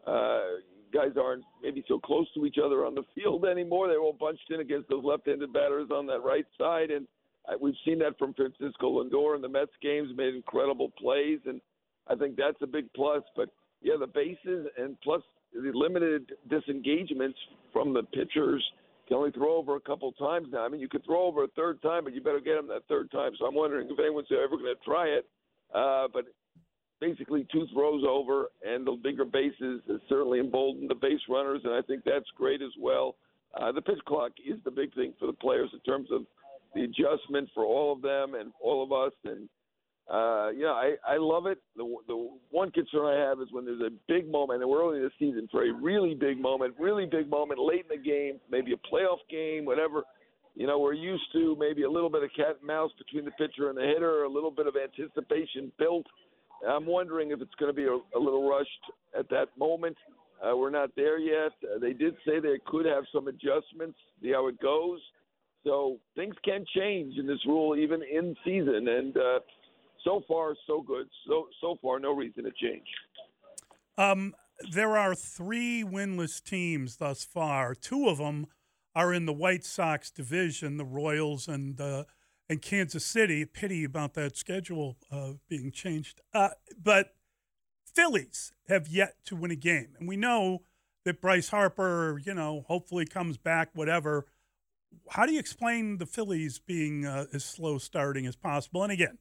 Uh, 0.06 0.40
guys 0.92 1.12
aren't 1.20 1.44
maybe 1.62 1.84
so 1.88 1.98
close 1.98 2.26
to 2.34 2.46
each 2.46 2.56
other 2.62 2.84
on 2.84 2.94
the 2.94 3.04
field 3.14 3.44
anymore. 3.44 3.88
They're 3.88 4.00
all 4.00 4.16
bunched 4.18 4.50
in 4.50 4.60
against 4.60 4.88
those 4.88 5.04
left-handed 5.04 5.52
batters 5.52 5.88
on 5.92 6.06
that 6.06 6.22
right 6.22 6.46
side, 6.58 6.90
and 6.90 7.06
uh, 7.48 7.54
we've 7.60 7.74
seen 7.84 7.98
that 8.00 8.18
from 8.18 8.34
Francisco 8.34 9.02
Lindor 9.02 9.36
in 9.36 9.42
the 9.42 9.48
Mets 9.48 9.72
games. 9.82 10.10
Made 10.16 10.34
incredible 10.34 10.90
plays, 10.98 11.40
and 11.46 11.60
I 12.08 12.14
think 12.14 12.36
that's 12.36 12.60
a 12.62 12.66
big 12.66 12.92
plus. 12.94 13.22
But 13.36 13.50
yeah, 13.82 13.94
the 13.98 14.06
bases 14.06 14.66
and 14.76 15.00
plus 15.02 15.22
the 15.52 15.70
limited 15.74 16.32
disengagements 16.48 17.38
from 17.72 17.94
the 17.94 18.02
pitchers 18.02 18.64
can 19.06 19.16
only 19.16 19.30
throw 19.30 19.56
over 19.56 19.76
a 19.76 19.80
couple 19.80 20.10
times 20.12 20.48
now. 20.50 20.64
I 20.64 20.68
mean, 20.68 20.80
you 20.80 20.88
could 20.88 21.04
throw 21.04 21.26
over 21.26 21.44
a 21.44 21.48
third 21.48 21.80
time, 21.82 22.04
but 22.04 22.12
you 22.12 22.20
better 22.20 22.40
get 22.40 22.56
them 22.56 22.66
that 22.68 22.82
third 22.88 23.10
time. 23.10 23.32
So 23.38 23.46
I'm 23.46 23.54
wondering 23.54 23.88
if 23.88 23.98
anyone's 23.98 24.26
ever 24.32 24.56
going 24.56 24.74
to 24.74 24.84
try 24.84 25.06
it. 25.06 25.26
Uh, 25.74 26.08
but 26.12 26.24
basically, 27.00 27.46
two 27.52 27.66
throws 27.72 28.04
over 28.08 28.46
and 28.66 28.86
the 28.86 28.92
bigger 29.02 29.24
bases 29.24 29.82
has 29.88 30.00
certainly 30.08 30.40
emboldened 30.40 30.90
the 30.90 30.94
base 30.94 31.20
runners, 31.28 31.60
and 31.64 31.74
I 31.74 31.82
think 31.82 32.02
that's 32.04 32.26
great 32.36 32.62
as 32.62 32.72
well. 32.80 33.16
Uh, 33.58 33.72
the 33.72 33.82
pitch 33.82 34.00
clock 34.06 34.32
is 34.46 34.58
the 34.64 34.70
big 34.70 34.94
thing 34.94 35.14
for 35.18 35.26
the 35.26 35.32
players 35.32 35.70
in 35.72 35.80
terms 35.80 36.08
of 36.12 36.22
the 36.74 36.82
adjustment 36.82 37.48
for 37.54 37.64
all 37.64 37.92
of 37.92 38.02
them 38.02 38.34
and 38.34 38.52
all 38.60 38.82
of 38.82 38.92
us, 38.92 39.12
and 39.24 39.48
uh, 40.08 40.50
yeah, 40.50 40.68
I, 40.68 40.94
I 41.06 41.16
love 41.16 41.46
it. 41.46 41.58
The, 41.76 41.96
the 42.06 42.30
one 42.50 42.70
concern 42.70 43.06
I 43.06 43.28
have 43.28 43.40
is 43.40 43.48
when 43.50 43.64
there's 43.64 43.80
a 43.80 43.90
big 44.06 44.30
moment, 44.30 44.62
and 44.62 44.70
we're 44.70 44.82
early 44.82 44.98
in 44.98 45.02
the 45.02 45.10
season 45.18 45.48
for 45.50 45.64
a 45.64 45.72
really 45.72 46.14
big 46.14 46.40
moment, 46.40 46.74
really 46.78 47.06
big 47.06 47.28
moment 47.28 47.58
late 47.58 47.86
in 47.90 48.00
the 48.00 48.02
game, 48.02 48.38
maybe 48.48 48.72
a 48.72 48.94
playoff 48.94 49.18
game, 49.28 49.64
whatever. 49.64 50.04
You 50.54 50.66
know, 50.68 50.78
we're 50.78 50.94
used 50.94 51.24
to 51.32 51.56
maybe 51.58 51.82
a 51.82 51.90
little 51.90 52.08
bit 52.08 52.22
of 52.22 52.30
cat 52.36 52.58
and 52.60 52.66
mouse 52.66 52.92
between 52.96 53.24
the 53.24 53.32
pitcher 53.32 53.68
and 53.68 53.76
the 53.76 53.82
hitter, 53.82 54.22
a 54.22 54.28
little 54.28 54.52
bit 54.52 54.66
of 54.68 54.74
anticipation 54.76 55.72
built. 55.76 56.06
I'm 56.68 56.86
wondering 56.86 57.30
if 57.30 57.40
it's 57.40 57.54
going 57.58 57.70
to 57.70 57.76
be 57.76 57.84
a, 57.84 58.18
a 58.18 58.20
little 58.20 58.48
rushed 58.48 58.70
at 59.18 59.28
that 59.30 59.46
moment. 59.58 59.96
Uh, 60.42 60.56
we're 60.56 60.70
not 60.70 60.90
there 60.96 61.18
yet. 61.18 61.52
Uh, 61.64 61.78
they 61.80 61.92
did 61.92 62.14
say 62.26 62.40
they 62.40 62.58
could 62.66 62.86
have 62.86 63.04
some 63.12 63.28
adjustments, 63.28 63.98
see 64.22 64.32
how 64.32 64.48
it 64.48 64.60
goes. 64.60 65.00
So 65.64 65.98
things 66.14 66.34
can 66.44 66.64
change 66.76 67.18
in 67.18 67.26
this 67.26 67.44
rule 67.46 67.74
even 67.76 68.02
in 68.02 68.36
season, 68.44 68.86
and 68.88 69.16
uh, 69.16 69.40
so 70.04 70.22
far 70.28 70.54
so 70.66 70.80
good. 70.80 71.08
So 71.26 71.48
so 71.60 71.76
far 71.82 71.98
no 71.98 72.12
reason 72.14 72.44
to 72.44 72.52
change. 72.52 72.86
Um, 73.98 74.34
there 74.70 74.96
are 74.96 75.14
three 75.14 75.82
winless 75.82 76.42
teams 76.42 76.98
thus 76.98 77.24
far. 77.24 77.74
Two 77.74 78.08
of 78.08 78.18
them 78.18 78.46
are 78.94 79.12
in 79.12 79.26
the 79.26 79.32
White 79.32 79.64
Sox 79.64 80.10
division, 80.10 80.76
the 80.76 80.84
Royals 80.84 81.48
and 81.48 81.80
uh, 81.80 82.04
and 82.48 82.62
Kansas 82.62 83.04
City. 83.04 83.44
Pity 83.44 83.84
about 83.84 84.14
that 84.14 84.36
schedule 84.36 84.96
uh, 85.10 85.32
being 85.48 85.70
changed. 85.70 86.20
Uh, 86.32 86.50
but 86.82 87.14
Phillies 87.84 88.52
have 88.68 88.88
yet 88.88 89.16
to 89.26 89.36
win 89.36 89.50
a 89.50 89.56
game, 89.56 89.94
and 89.98 90.08
we 90.08 90.16
know 90.16 90.62
that 91.04 91.20
Bryce 91.20 91.50
Harper, 91.50 92.20
you 92.24 92.34
know, 92.34 92.64
hopefully 92.66 93.06
comes 93.06 93.38
back. 93.38 93.70
Whatever. 93.74 94.26
How 95.10 95.26
do 95.26 95.32
you 95.32 95.38
explain 95.38 95.98
the 95.98 96.06
Phillies 96.06 96.58
being 96.58 97.04
uh, 97.04 97.26
as 97.32 97.44
slow 97.44 97.78
starting 97.78 98.26
as 98.26 98.34
possible? 98.34 98.82
And 98.82 98.90
again, 98.90 99.18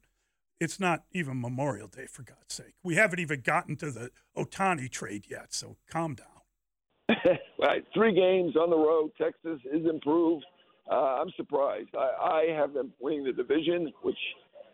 it's 0.60 0.80
not 0.80 1.04
even 1.12 1.40
Memorial 1.40 1.88
Day, 1.88 2.06
for 2.06 2.22
God's 2.22 2.54
sake. 2.54 2.74
We 2.82 2.94
haven't 2.94 3.18
even 3.18 3.42
gotten 3.42 3.76
to 3.76 3.90
the 3.90 4.10
Ohtani 4.36 4.90
trade 4.90 5.26
yet, 5.28 5.52
so 5.52 5.76
calm 5.90 6.14
down. 6.14 6.26
right, 7.58 7.84
three 7.94 8.14
games 8.14 8.56
on 8.56 8.70
the 8.70 8.76
road. 8.76 9.12
Texas 9.18 9.60
is 9.72 9.86
improved. 9.86 10.44
Uh, 10.90 11.20
I'm 11.20 11.30
surprised. 11.36 11.88
I, 11.96 12.46
I 12.50 12.54
have 12.54 12.72
them 12.72 12.92
winning 13.00 13.24
the 13.24 13.32
division, 13.32 13.92
which 14.02 14.18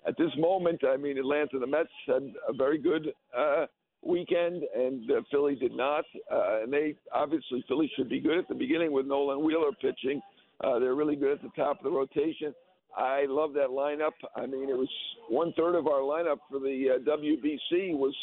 at 0.06 0.16
this 0.18 0.30
moment, 0.38 0.82
I 0.84 0.96
mean, 0.96 1.18
Atlanta, 1.18 1.50
and 1.54 1.62
the 1.62 1.66
Mets 1.66 1.88
had 2.06 2.34
a 2.48 2.52
very 2.52 2.78
good 2.78 3.12
uh, 3.36 3.66
weekend, 4.02 4.62
and 4.74 5.10
uh, 5.10 5.20
Philly 5.30 5.54
did 5.54 5.76
not. 5.76 6.04
Uh, 6.30 6.62
and 6.62 6.72
they 6.72 6.96
obviously 7.12 7.64
Philly 7.68 7.90
should 7.96 8.08
be 8.08 8.20
good 8.20 8.38
at 8.38 8.48
the 8.48 8.54
beginning 8.54 8.92
with 8.92 9.06
Nolan 9.06 9.44
Wheeler 9.44 9.70
pitching. 9.80 10.20
Uh, 10.62 10.78
they're 10.78 10.94
really 10.94 11.16
good 11.16 11.32
at 11.32 11.42
the 11.42 11.50
top 11.56 11.78
of 11.78 11.84
the 11.84 11.90
rotation. 11.90 12.54
I 12.96 13.24
love 13.28 13.54
that 13.54 13.68
lineup. 13.68 14.12
I 14.36 14.46
mean, 14.46 14.68
it 14.68 14.76
was 14.76 14.88
one 15.28 15.52
third 15.56 15.76
of 15.76 15.86
our 15.86 16.00
lineup 16.00 16.38
for 16.50 16.58
the 16.58 16.96
uh, 16.96 17.16
WBC 17.16 17.96
was 17.96 18.14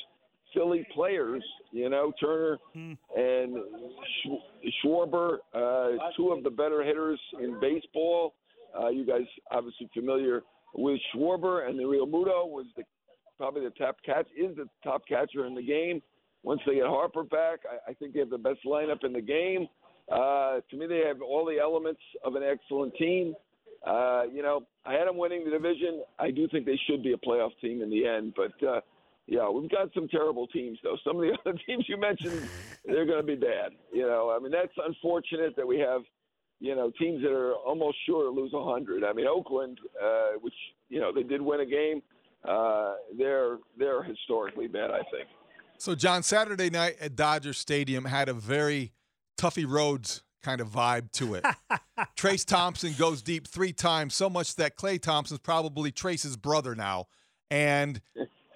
Philly 0.54 0.86
players. 0.94 1.44
You 1.72 1.90
know, 1.90 2.12
Turner 2.20 2.58
hmm. 2.74 2.94
and 3.16 3.58
Sch- 4.24 4.72
Schwarber, 4.84 5.38
uh, 5.54 6.12
two 6.18 6.32
of 6.32 6.44
the 6.44 6.50
better 6.50 6.84
hitters 6.84 7.20
in 7.42 7.60
baseball. 7.60 8.34
Uh, 8.80 8.90
you 8.90 9.06
guys 9.06 9.24
obviously 9.52 9.90
familiar 9.94 10.44
with 10.76 11.00
Schwarber, 11.14 11.68
and 11.68 11.78
the 11.78 11.84
Realmuto 11.84 12.48
was 12.48 12.66
the 12.76 12.84
probably 13.38 13.64
the 13.64 13.70
top 13.72 13.98
catch 14.06 14.28
is 14.38 14.56
the 14.58 14.68
top 14.84 15.04
catcher 15.08 15.46
in 15.46 15.56
the 15.56 15.62
game. 15.62 16.02
Once 16.44 16.62
they 16.66 16.76
get 16.76 16.86
Harper 16.86 17.24
back, 17.24 17.60
I, 17.70 17.92
I 17.92 17.94
think 17.94 18.14
they 18.14 18.20
have 18.20 18.30
the 18.30 18.38
best 18.38 18.60
lineup 18.66 19.04
in 19.04 19.14
the 19.14 19.22
game. 19.22 19.68
Uh, 20.12 20.60
to 20.70 20.78
me, 20.78 20.88
they 20.88 21.04
have 21.06 21.22
all 21.22 21.46
the 21.46 21.60
elements 21.60 22.02
of 22.24 22.36
an 22.36 22.44
excellent 22.44 22.94
team. 22.96 23.36
Uh, 23.86 24.24
you 24.32 24.42
know, 24.42 24.64
I 24.86 24.94
had 24.94 25.08
them 25.08 25.18
winning 25.18 25.46
the 25.46 25.52
division. 25.52 26.04
I 26.18 26.32
do 26.32 26.48
think 26.50 26.66
they 26.66 26.80
should 26.90 27.04
be 27.04 27.14
a 27.14 27.18
playoff 27.18 27.52
team 27.62 27.82
in 27.82 27.90
the 27.90 28.06
end, 28.06 28.34
but 28.36 28.68
uh, 28.68 28.82
yeah, 29.30 29.48
we've 29.48 29.70
got 29.70 29.94
some 29.94 30.08
terrible 30.08 30.48
teams 30.48 30.80
though. 30.84 30.98
Some 31.06 31.18
of 31.18 31.22
the 31.22 31.38
other 31.46 31.58
teams 31.68 31.86
you 31.88 32.00
mentioned, 32.00 32.50
they're 32.84 33.06
going 33.06 33.22
to 33.22 33.28
be 33.28 33.36
bad. 33.36 33.72
You 33.94 34.02
know, 34.02 34.36
I 34.36 34.42
mean 34.42 34.52
that's 34.52 34.74
unfortunate 34.86 35.56
that 35.56 35.68
we 35.68 35.78
have, 35.80 36.02
you 36.60 36.76
know, 36.76 36.92
teams 37.00 37.22
that 37.22 37.32
are 37.32 37.54
almost 37.54 37.98
sure 38.08 38.24
to 38.24 38.30
lose 38.30 38.52
a 38.54 38.64
hundred. 38.64 39.04
I 39.04 39.14
mean 39.14 39.28
Oakland, 39.28 39.80
uh, 40.04 40.40
which 40.42 40.54
you 40.90 41.00
know 41.00 41.14
they 41.14 41.24
did 41.24 41.42
win 41.42 41.60
a 41.60 41.66
game, 41.66 42.02
uh, 42.48 42.96
they're 43.18 43.58
they're 43.78 44.04
historically 44.04 44.68
bad. 44.68 44.90
I 44.90 45.04
think. 45.12 45.28
So 45.78 45.96
Jon, 45.96 46.24
Saturday 46.24 46.70
night 46.70 46.98
at 47.00 47.16
Dodger 47.16 47.54
Stadium 47.54 48.06
had 48.06 48.30
a 48.30 48.34
very 48.34 48.92
Tuffy 49.38 49.66
Rhodes 49.66 50.24
kind 50.42 50.60
of 50.60 50.70
vibe 50.70 51.12
to 51.14 51.36
it. 51.36 51.46
Trayce 52.18 52.46
Thompson 52.46 52.94
goes 52.98 53.22
deep 53.22 53.48
three 53.48 53.74
times, 53.74 54.16
so 54.16 54.30
much 54.30 54.56
that 54.56 54.76
Klay 54.76 55.00
Thompson's 55.00 55.40
probably 55.40 55.92
Trayce's 55.92 56.36
brother 56.36 56.76
now. 56.76 57.08
And 57.52 58.02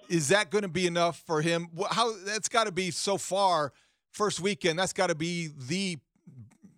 is 0.08 0.28
that 0.28 0.50
going 0.50 0.62
to 0.62 0.68
be 0.68 0.86
enough 0.86 1.22
for 1.26 1.42
him? 1.42 1.68
How 1.90 2.14
that's 2.24 2.48
got 2.48 2.64
to 2.64 2.72
be 2.72 2.90
so 2.90 3.18
far 3.18 3.72
first 4.12 4.40
weekend. 4.40 4.78
That's 4.78 4.92
got 4.92 5.08
to 5.08 5.14
be 5.14 5.48
the 5.68 5.98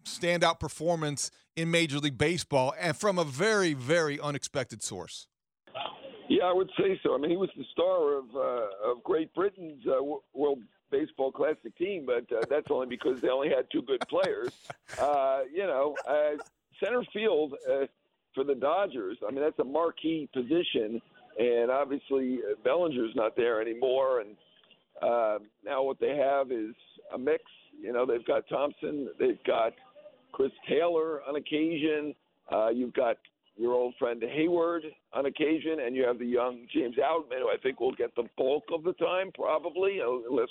standout 0.05 0.61
performance 0.61 1.31
in 1.57 1.71
Major 1.71 1.99
League 1.99 2.19
Baseball, 2.19 2.75
and 2.79 2.97
from 2.97 3.19
a 3.19 3.25
very, 3.25 3.73
very 3.73 4.21
unexpected 4.21 4.83
source. 4.83 5.27
Yeah, 6.29 6.45
I 6.45 6.53
would 6.53 6.71
say 6.79 6.99
so. 7.03 7.15
I 7.15 7.19
mean, 7.19 7.31
he 7.31 7.37
was 7.37 7.51
the 7.57 7.65
star 7.73 8.19
of 8.19 8.25
uh, 8.35 8.91
of 8.91 9.03
Great 9.05 9.33
Britain's 9.35 9.87
uh, 9.87 10.03
World 10.35 10.59
baseball 10.91 11.33
classic 11.33 11.77
team, 11.77 12.07
but 12.07 12.25
uh, 12.37 12.45
that's 12.49 12.67
only 12.71 12.87
because 12.87 13.21
they 13.21 13.29
only 13.29 13.49
had 13.49 13.67
two 13.71 13.83
good 13.83 14.03
players. 14.09 14.51
Uh, 15.01 15.41
you 15.53 15.67
know, 15.67 15.95
uh, 16.09 16.37
center 16.83 17.03
field 17.13 17.53
uh, 17.69 17.87
for 18.35 18.45
the 18.45 18.55
Dodgers. 18.55 19.19
I 19.27 19.33
mean, 19.33 19.43
that's 19.43 19.59
a 19.59 19.65
marquee 19.65 20.29
position, 20.33 21.03
and 21.39 21.71
obviously 21.71 22.39
uh, 22.39 22.55
Bellinger's 22.65 23.15
not 23.15 23.37
there 23.37 23.61
anymore. 23.61 24.21
And 24.21 24.37
uh, 25.03 25.39
now 25.65 25.83
what 25.83 26.01
they 26.01 26.17
have 26.17 26.51
is 26.51 26.75
a 27.15 27.19
mix. 27.19 27.43
You 27.81 27.93
know, 27.93 28.07
they've 28.07 28.25
got 28.25 28.49
Thompson, 28.49 29.09
they've 29.19 29.43
got 29.45 29.73
Chris 30.33 30.53
Taylor 30.69 31.21
on 31.29 31.37
occasion. 31.37 32.15
Uh, 32.51 32.69
you've 32.69 32.95
got 32.95 33.17
your 33.57 33.73
old 33.73 33.95
friend 33.99 34.23
Heyward 34.23 34.81
on 35.13 35.27
occasion, 35.27 35.81
and 35.85 35.97
you 35.97 36.05
have 36.07 36.19
the 36.19 36.27
young 36.27 36.67
James 36.73 36.97
Outman, 36.97 37.41
who 37.41 37.49
I 37.49 37.57
think 37.63 37.81
will 37.81 37.95
get 37.95 38.15
the 38.15 38.25
bulk 38.37 38.65
of 38.73 38.85
the 38.85 38.93
time, 38.95 39.31
probably, 39.35 40.01
unless 40.01 40.49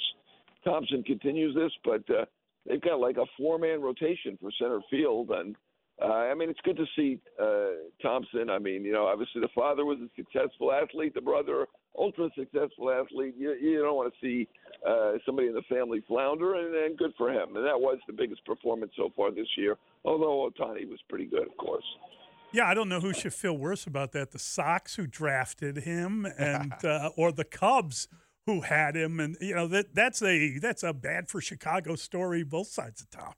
Thompson 0.63 1.03
continues 1.03 1.55
this, 1.55 1.71
but 1.83 2.03
uh, 2.09 2.25
they've 2.67 2.81
got 2.81 2.99
like 2.99 3.17
a 3.17 3.25
four 3.37 3.59
man 3.59 3.81
rotation 3.81 4.37
for 4.41 4.51
center 4.59 4.81
field. 4.89 5.29
And 5.29 5.55
uh, 6.01 6.05
I 6.05 6.33
mean, 6.33 6.49
it's 6.49 6.59
good 6.63 6.77
to 6.77 6.85
see 6.95 7.19
uh, 7.41 7.87
Thompson. 8.01 8.49
I 8.49 8.59
mean, 8.59 8.83
you 8.83 8.91
know, 8.91 9.05
obviously 9.05 9.41
the 9.41 9.49
father 9.55 9.85
was 9.85 9.97
a 9.99 10.09
successful 10.15 10.73
athlete, 10.73 11.13
the 11.13 11.21
brother, 11.21 11.67
ultra 11.97 12.29
successful 12.37 12.91
athlete. 12.91 13.35
You, 13.37 13.53
you 13.53 13.81
don't 13.81 13.95
want 13.95 14.13
to 14.13 14.19
see 14.19 14.47
uh, 14.85 15.13
somebody 15.25 15.47
in 15.47 15.53
the 15.53 15.63
family 15.69 16.03
flounder, 16.07 16.55
and, 16.55 16.75
and 16.75 16.97
good 16.97 17.13
for 17.17 17.31
him. 17.31 17.55
And 17.55 17.65
that 17.65 17.79
was 17.79 17.97
the 18.07 18.13
biggest 18.13 18.45
performance 18.45 18.91
so 18.97 19.09
far 19.15 19.31
this 19.31 19.47
year, 19.57 19.77
although 20.03 20.49
Ohtani 20.49 20.87
was 20.89 20.99
pretty 21.07 21.25
good, 21.25 21.47
of 21.47 21.55
course. 21.57 21.85
Yeah, 22.51 22.67
I 22.67 22.73
don't 22.73 22.89
know 22.89 22.99
who 22.99 23.13
should 23.13 23.33
feel 23.33 23.57
worse 23.57 23.87
about 23.87 24.11
that: 24.13 24.31
the 24.31 24.39
Sox 24.39 24.95
who 24.95 25.07
drafted 25.07 25.77
him, 25.77 26.25
and 26.37 26.73
uh, 26.83 27.11
or 27.15 27.31
the 27.31 27.45
Cubs 27.45 28.09
who 28.45 28.61
had 28.61 28.95
him, 28.95 29.19
and 29.19 29.37
you 29.39 29.55
know 29.55 29.67
that 29.67 29.95
that's 29.95 30.21
a 30.21 30.59
that's 30.59 30.83
a 30.83 30.93
bad 30.93 31.29
for 31.29 31.41
Chicago 31.41 31.95
story, 31.95 32.43
both 32.43 32.67
sides 32.67 33.01
of 33.01 33.09
town. 33.09 33.33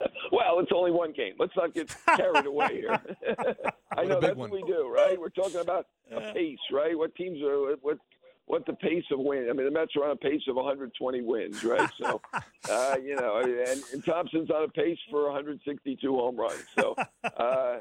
Well, 0.56 0.62
it's 0.62 0.72
only 0.74 0.90
one 0.90 1.12
game. 1.12 1.34
Let's 1.38 1.52
not 1.54 1.74
get 1.74 1.94
carried 2.16 2.46
away 2.46 2.68
here. 2.76 2.98
I 3.94 4.04
know 4.04 4.20
that's 4.20 4.36
one. 4.36 4.48
what 4.48 4.52
we 4.52 4.62
do, 4.62 4.90
right? 4.90 5.20
We're 5.20 5.28
talking 5.28 5.60
about 5.60 5.86
a 6.10 6.32
pace, 6.32 6.56
right? 6.72 6.96
What 6.96 7.14
teams 7.14 7.42
are 7.42 7.74
what 7.82 7.98
what 8.46 8.64
the 8.64 8.72
pace 8.72 9.04
of 9.12 9.18
win? 9.18 9.48
I 9.50 9.52
mean, 9.52 9.66
the 9.66 9.70
Mets 9.70 9.94
are 9.96 10.04
on 10.04 10.12
a 10.12 10.16
pace 10.16 10.40
of 10.48 10.56
120 10.56 11.20
wins, 11.20 11.62
right? 11.62 11.90
So, 12.00 12.22
uh, 12.70 12.96
you 13.04 13.16
know, 13.16 13.42
and, 13.42 13.82
and 13.92 14.02
Thompson's 14.02 14.48
on 14.48 14.62
a 14.64 14.68
pace 14.68 14.96
for 15.10 15.24
162 15.24 16.10
home 16.10 16.36
runs. 16.36 16.64
So, 16.74 16.94
uh, 17.22 17.80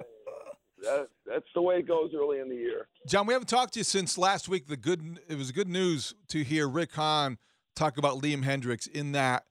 that, 0.84 1.08
that's 1.26 1.48
the 1.56 1.62
way 1.62 1.76
it 1.76 1.88
goes 1.88 2.12
early 2.14 2.40
in 2.40 2.50
the 2.50 2.56
year. 2.56 2.90
Jon, 3.08 3.26
we 3.26 3.32
haven't 3.32 3.48
talked 3.48 3.76
to 3.76 3.80
you 3.80 3.86
since 3.86 4.18
last 4.18 4.50
week. 4.50 4.68
The 4.68 4.76
good 4.76 5.22
it 5.30 5.38
was 5.38 5.54
good 5.54 5.70
news 5.70 6.14
to 6.28 6.44
hear 6.44 6.68
Rick 6.68 6.92
Hahn 6.96 7.38
talk 7.74 7.98
about 7.98 8.22
Liam 8.22 8.44
Hendriks 8.44 8.86
in 8.86 9.14
that 9.14 9.46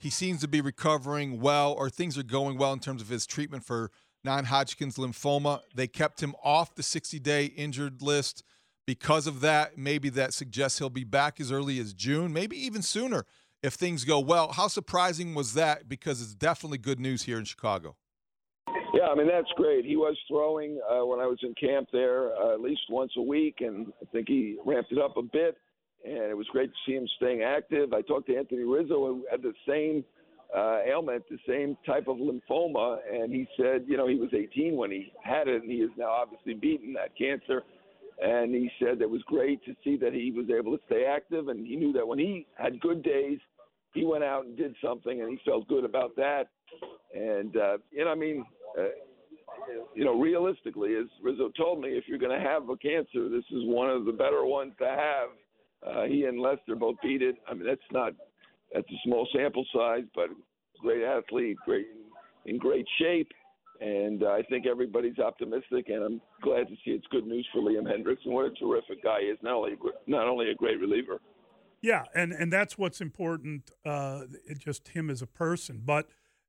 he 0.00 0.08
seems 0.08 0.40
to 0.40 0.48
be 0.48 0.62
recovering 0.62 1.40
well, 1.40 1.72
or 1.72 1.90
things 1.90 2.16
are 2.16 2.22
going 2.22 2.56
well 2.56 2.72
in 2.72 2.80
terms 2.80 3.02
of 3.02 3.08
his 3.08 3.26
treatment 3.26 3.64
for 3.64 3.90
non 4.24 4.46
Hodgkin's 4.46 4.96
lymphoma. 4.96 5.60
They 5.74 5.86
kept 5.86 6.22
him 6.22 6.34
off 6.42 6.74
the 6.74 6.82
60 6.82 7.18
day 7.20 7.44
injured 7.44 8.00
list 8.00 8.42
because 8.86 9.26
of 9.26 9.42
that. 9.42 9.76
Maybe 9.76 10.08
that 10.08 10.32
suggests 10.32 10.78
he'll 10.78 10.88
be 10.88 11.04
back 11.04 11.38
as 11.38 11.52
early 11.52 11.78
as 11.78 11.92
June, 11.92 12.32
maybe 12.32 12.56
even 12.56 12.80
sooner 12.80 13.26
if 13.62 13.74
things 13.74 14.04
go 14.04 14.18
well. 14.18 14.52
How 14.52 14.68
surprising 14.68 15.34
was 15.34 15.52
that? 15.52 15.86
Because 15.86 16.22
it's 16.22 16.34
definitely 16.34 16.78
good 16.78 16.98
news 16.98 17.24
here 17.24 17.38
in 17.38 17.44
Chicago. 17.44 17.96
Yeah, 18.94 19.08
I 19.08 19.14
mean 19.14 19.28
that's 19.28 19.50
great. 19.56 19.84
He 19.84 19.96
was 19.96 20.16
throwing 20.28 20.80
uh, 20.90 21.04
when 21.04 21.20
I 21.20 21.26
was 21.26 21.38
in 21.42 21.54
camp 21.54 21.88
there 21.92 22.34
uh, 22.36 22.54
at 22.54 22.60
least 22.60 22.80
once 22.88 23.12
a 23.18 23.22
week, 23.22 23.56
and 23.60 23.92
I 24.00 24.06
think 24.12 24.28
he 24.28 24.56
ramped 24.64 24.92
it 24.92 24.98
up 24.98 25.16
a 25.18 25.22
bit. 25.22 25.56
And 26.04 26.30
it 26.30 26.36
was 26.36 26.46
great 26.50 26.70
to 26.70 26.76
see 26.86 26.96
him 26.96 27.06
staying 27.16 27.42
active. 27.42 27.92
I 27.92 28.02
talked 28.02 28.26
to 28.28 28.36
Anthony 28.36 28.62
Rizzo, 28.62 29.06
who 29.06 29.24
had 29.30 29.42
the 29.42 29.52
same 29.68 30.04
uh, 30.56 30.78
ailment, 30.86 31.24
the 31.30 31.38
same 31.46 31.76
type 31.86 32.08
of 32.08 32.16
lymphoma, 32.16 32.98
and 33.12 33.32
he 33.32 33.46
said, 33.56 33.84
you 33.86 33.96
know, 33.96 34.08
he 34.08 34.16
was 34.16 34.30
18 34.32 34.76
when 34.76 34.90
he 34.90 35.12
had 35.22 35.46
it, 35.46 35.62
and 35.62 35.70
he 35.70 35.78
is 35.78 35.90
now 35.96 36.10
obviously 36.10 36.54
beaten 36.54 36.92
that 36.94 37.16
cancer. 37.16 37.62
And 38.22 38.54
he 38.54 38.70
said 38.78 39.00
it 39.00 39.08
was 39.08 39.22
great 39.26 39.64
to 39.64 39.74
see 39.82 39.96
that 39.98 40.12
he 40.12 40.30
was 40.30 40.46
able 40.50 40.76
to 40.76 40.82
stay 40.86 41.04
active, 41.04 41.48
and 41.48 41.66
he 41.66 41.76
knew 41.76 41.92
that 41.92 42.06
when 42.06 42.18
he 42.18 42.46
had 42.56 42.80
good 42.80 43.02
days, 43.02 43.38
he 43.94 44.04
went 44.04 44.24
out 44.24 44.44
and 44.44 44.56
did 44.56 44.74
something, 44.84 45.20
and 45.20 45.30
he 45.30 45.38
felt 45.48 45.68
good 45.68 45.84
about 45.84 46.16
that. 46.16 46.48
And 47.14 47.56
uh, 47.56 47.78
you 47.90 48.04
know, 48.04 48.10
I 48.10 48.14
mean, 48.14 48.44
uh, 48.78 48.88
you 49.94 50.04
know, 50.04 50.18
realistically, 50.18 50.94
as 50.96 51.06
Rizzo 51.22 51.50
told 51.56 51.80
me, 51.80 51.90
if 51.90 52.04
you're 52.06 52.18
going 52.18 52.38
to 52.38 52.46
have 52.46 52.68
a 52.68 52.76
cancer, 52.76 53.28
this 53.28 53.44
is 53.50 53.64
one 53.64 53.90
of 53.90 54.04
the 54.04 54.12
better 54.12 54.44
ones 54.44 54.72
to 54.78 54.86
have. 54.86 55.30
Uh, 55.86 56.04
he 56.04 56.24
and 56.24 56.40
Lester 56.40 56.76
both 56.76 56.96
beat 57.02 57.22
it. 57.22 57.36
I 57.48 57.54
mean, 57.54 57.66
that's 57.66 57.80
not 57.92 58.12
that's 58.72 58.88
a 58.88 59.00
small 59.04 59.26
sample 59.34 59.64
size, 59.74 60.04
but 60.14 60.28
great 60.80 61.02
athlete, 61.02 61.56
great 61.64 61.86
in 62.46 62.58
great 62.58 62.86
shape, 62.98 63.30
and 63.80 64.22
uh, 64.22 64.28
I 64.28 64.42
think 64.48 64.66
everybody's 64.66 65.18
optimistic. 65.18 65.88
And 65.88 66.02
I'm 66.02 66.20
glad 66.42 66.68
to 66.68 66.74
see 66.84 66.92
it's 66.92 67.06
good 67.10 67.26
news 67.26 67.46
for 67.52 67.60
Liam 67.60 67.84
Hendriks 67.84 68.24
and 68.24 68.34
what 68.34 68.46
a 68.46 68.50
terrific 68.50 69.02
guy 69.02 69.20
he 69.22 69.26
is. 69.26 69.38
Not 69.42 69.54
only 69.54 69.76
not 70.06 70.28
only 70.28 70.50
a 70.50 70.54
great 70.54 70.78
reliever. 70.80 71.20
Yeah, 71.82 72.04
and 72.14 72.32
and 72.32 72.52
that's 72.52 72.76
what's 72.76 73.00
important. 73.00 73.70
Uh, 73.84 74.22
just 74.58 74.88
him 74.88 75.08
as 75.08 75.22
a 75.22 75.26
person, 75.26 75.82
but 75.84 76.08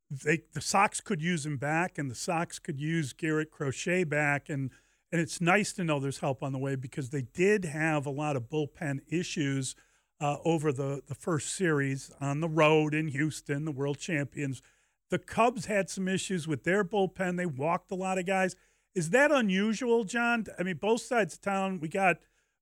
they 0.09 0.41
the 0.53 0.61
Sox 0.61 0.99
could 0.99 1.21
use 1.21 1.45
him 1.45 1.57
back, 1.57 1.97
and 1.97 2.11
the 2.11 2.15
Sox 2.15 2.59
could 2.59 2.79
use 2.79 3.13
Garrett 3.13 3.49
Crochet 3.49 4.03
back, 4.03 4.49
and 4.49 4.71
and 5.11 5.19
it's 5.21 5.41
nice 5.41 5.73
to 5.73 5.83
know 5.83 5.99
there's 5.99 6.19
help 6.19 6.41
on 6.41 6.53
the 6.53 6.59
way 6.59 6.75
because 6.75 7.09
they 7.09 7.23
did 7.33 7.65
have 7.65 8.05
a 8.05 8.11
lot 8.11 8.35
of 8.35 8.49
bullpen 8.49 8.99
issues 9.07 9.75
uh, 10.19 10.37
over 10.45 10.71
the 10.71 11.01
the 11.07 11.15
first 11.15 11.55
series 11.55 12.11
on 12.21 12.39
the 12.39 12.49
road 12.49 12.93
in 12.93 13.07
Houston, 13.09 13.65
the 13.65 13.71
World 13.71 13.97
Champions. 13.97 14.61
The 15.09 15.19
Cubs 15.19 15.65
had 15.65 15.89
some 15.89 16.07
issues 16.07 16.47
with 16.47 16.63
their 16.63 16.83
bullpen; 16.83 17.37
they 17.37 17.45
walked 17.45 17.91
a 17.91 17.95
lot 17.95 18.17
of 18.17 18.25
guys. 18.25 18.55
Is 18.93 19.09
that 19.09 19.31
unusual, 19.31 20.03
Jon? 20.03 20.45
I 20.59 20.63
mean, 20.63 20.77
both 20.77 21.01
sides 21.01 21.35
of 21.35 21.41
town, 21.41 21.79
we 21.79 21.87
got 21.87 22.17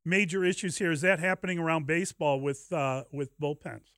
major 0.05 0.43
issues 0.43 0.77
here. 0.77 0.91
Is 0.91 1.01
that 1.01 1.19
happening 1.19 1.59
around 1.59 1.85
baseball 1.85 2.39
with 2.39 2.71
uh, 2.71 3.03
with 3.11 3.37
bullpens? 3.39 3.89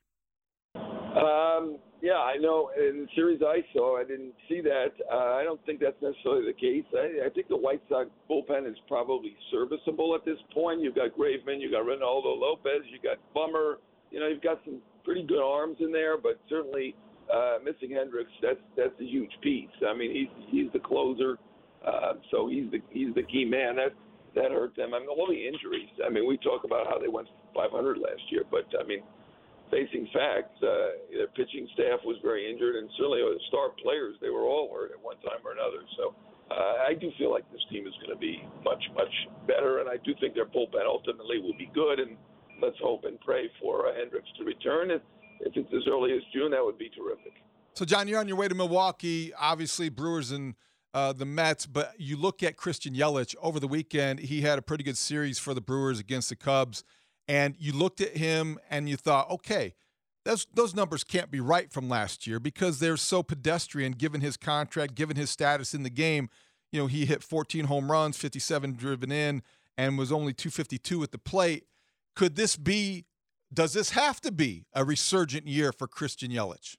Um, 0.75 1.77
yeah, 2.01 2.17
I 2.17 2.37
know. 2.37 2.71
In 2.75 3.05
the 3.05 3.07
series 3.15 3.41
I 3.45 3.61
saw, 3.73 3.99
I 3.99 4.03
didn't 4.03 4.33
see 4.49 4.61
that. 4.61 4.93
Uh, 5.11 5.37
I 5.37 5.43
don't 5.43 5.63
think 5.65 5.79
that's 5.79 6.01
necessarily 6.01 6.45
the 6.45 6.57
case. 6.57 6.85
I, 6.93 7.27
I 7.27 7.29
think 7.29 7.47
the 7.47 7.57
White 7.57 7.81
Sox 7.89 8.09
bullpen 8.29 8.69
is 8.69 8.75
probably 8.87 9.35
serviceable 9.51 10.15
at 10.15 10.25
this 10.25 10.37
point. 10.53 10.81
You've 10.81 10.95
got 10.95 11.15
Graveman, 11.17 11.61
you've 11.61 11.71
got 11.71 11.85
Reynaldo 11.85 12.39
Lopez, 12.39 12.81
you've 12.91 13.03
got 13.03 13.17
Bummer. 13.33 13.77
You 14.09 14.19
know, 14.19 14.27
you've 14.27 14.41
got 14.41 14.59
some 14.65 14.79
pretty 15.05 15.23
good 15.23 15.41
arms 15.41 15.77
in 15.79 15.91
there, 15.91 16.17
but 16.17 16.39
certainly 16.49 16.95
uh, 17.31 17.57
missing 17.63 17.95
Hendriks, 17.95 18.33
that's 18.41 18.59
that's 18.75 18.99
a 18.99 19.05
huge 19.05 19.31
piece. 19.41 19.69
I 19.87 19.95
mean, 19.95 20.11
he's 20.11 20.45
he's 20.49 20.73
the 20.73 20.79
closer, 20.79 21.37
uh, 21.85 22.13
so 22.31 22.49
he's 22.49 22.69
the 22.71 22.79
he's 22.89 23.13
the 23.15 23.23
key 23.23 23.45
man. 23.45 23.75
That 23.75 23.93
that 24.35 24.51
hurt 24.51 24.75
them. 24.75 24.93
I 24.93 24.99
mean, 24.99 25.07
all 25.07 25.27
the 25.27 25.47
injuries. 25.47 25.89
I 26.05 26.09
mean, 26.09 26.27
we 26.27 26.37
talk 26.37 26.63
about 26.63 26.87
how 26.87 26.97
they 26.99 27.07
went 27.07 27.27
500 27.53 27.97
last 27.97 28.21
year, 28.29 28.43
but 28.49 28.65
I 28.79 28.85
mean 28.85 29.01
facing 29.71 30.05
facts, 30.13 30.53
uh, 30.61 30.99
their 31.09 31.31
pitching 31.33 31.65
staff 31.73 32.03
was 32.03 32.19
very 32.21 32.51
injured, 32.51 32.75
and 32.75 32.91
certainly 32.99 33.23
the 33.23 33.39
star 33.47 33.71
players, 33.81 34.15
they 34.21 34.29
were 34.29 34.43
all 34.43 34.69
hurt 34.69 34.91
at 34.91 34.99
one 35.01 35.17
time 35.23 35.39
or 35.43 35.55
another. 35.55 35.81
So 35.97 36.13
uh, 36.51 36.85
I 36.85 36.93
do 36.93 37.09
feel 37.17 37.31
like 37.31 37.49
this 37.51 37.63
team 37.71 37.87
is 37.87 37.95
going 38.03 38.11
to 38.13 38.19
be 38.19 38.43
much, 38.63 38.83
much 38.93 39.13
better, 39.47 39.79
and 39.79 39.89
I 39.89 39.97
do 40.03 40.13
think 40.19 40.35
their 40.35 40.45
bullpen 40.45 40.85
ultimately 40.85 41.39
will 41.39 41.57
be 41.57 41.71
good. 41.73 41.99
And 41.99 42.19
let's 42.61 42.77
hope 42.83 43.05
and 43.05 43.19
pray 43.21 43.49
for 43.59 43.87
uh, 43.87 43.95
Hendriks 43.95 44.29
to 44.37 44.43
return. 44.43 44.91
And 44.91 45.01
if 45.39 45.55
it's 45.55 45.73
as 45.73 45.87
early 45.87 46.11
as 46.13 46.21
June, 46.33 46.51
that 46.51 46.63
would 46.63 46.77
be 46.77 46.91
terrific. 46.91 47.33
So, 47.73 47.85
Jon, 47.85 48.07
you're 48.07 48.19
on 48.19 48.27
your 48.27 48.37
way 48.37 48.49
to 48.49 48.55
Milwaukee. 48.55 49.31
Obviously, 49.33 49.87
Brewers 49.87 50.31
and 50.31 50.55
uh, 50.93 51.13
the 51.13 51.25
Mets, 51.25 51.65
but 51.65 51.93
you 51.97 52.17
look 52.17 52.43
at 52.43 52.57
Christian 52.57 52.93
Yelich 52.93 53.33
over 53.41 53.61
the 53.61 53.67
weekend. 53.67 54.19
He 54.19 54.41
had 54.41 54.59
a 54.59 54.61
pretty 54.61 54.83
good 54.83 54.97
series 54.97 55.39
for 55.39 55.53
the 55.53 55.61
Brewers 55.61 55.99
against 55.99 56.27
the 56.27 56.35
Cubs 56.35 56.83
and 57.31 57.55
you 57.57 57.71
looked 57.71 58.01
at 58.01 58.17
him 58.17 58.59
and 58.69 58.89
you 58.89 58.97
thought, 58.97 59.29
okay, 59.31 59.73
those 60.25 60.45
those 60.53 60.75
numbers 60.75 61.05
can't 61.05 61.31
be 61.31 61.39
right 61.39 61.71
from 61.71 61.87
last 61.87 62.27
year 62.27 62.41
because 62.41 62.79
they're 62.79 62.97
so 62.97 63.23
pedestrian 63.23 63.93
given 63.93 64.19
his 64.19 64.35
contract, 64.35 64.95
given 64.95 65.15
his 65.15 65.29
status 65.29 65.73
in 65.73 65.83
the 65.83 65.89
game. 65.89 66.29
You 66.73 66.81
know, 66.81 66.87
he 66.87 67.05
hit 67.05 67.23
14 67.23 67.65
home 67.65 67.89
runs, 67.89 68.17
57 68.17 68.73
driven 68.73 69.13
in, 69.13 69.43
and 69.77 69.97
was 69.97 70.11
only 70.11 70.33
252 70.33 71.03
at 71.03 71.11
the 71.13 71.17
plate. 71.17 71.67
Could 72.17 72.35
this 72.35 72.57
be? 72.57 73.05
Does 73.53 73.71
this 73.71 73.91
have 73.91 74.19
to 74.21 74.31
be 74.31 74.65
a 74.73 74.83
resurgent 74.83 75.47
year 75.47 75.71
for 75.71 75.87
Christian 75.87 76.31
Yelich? 76.31 76.75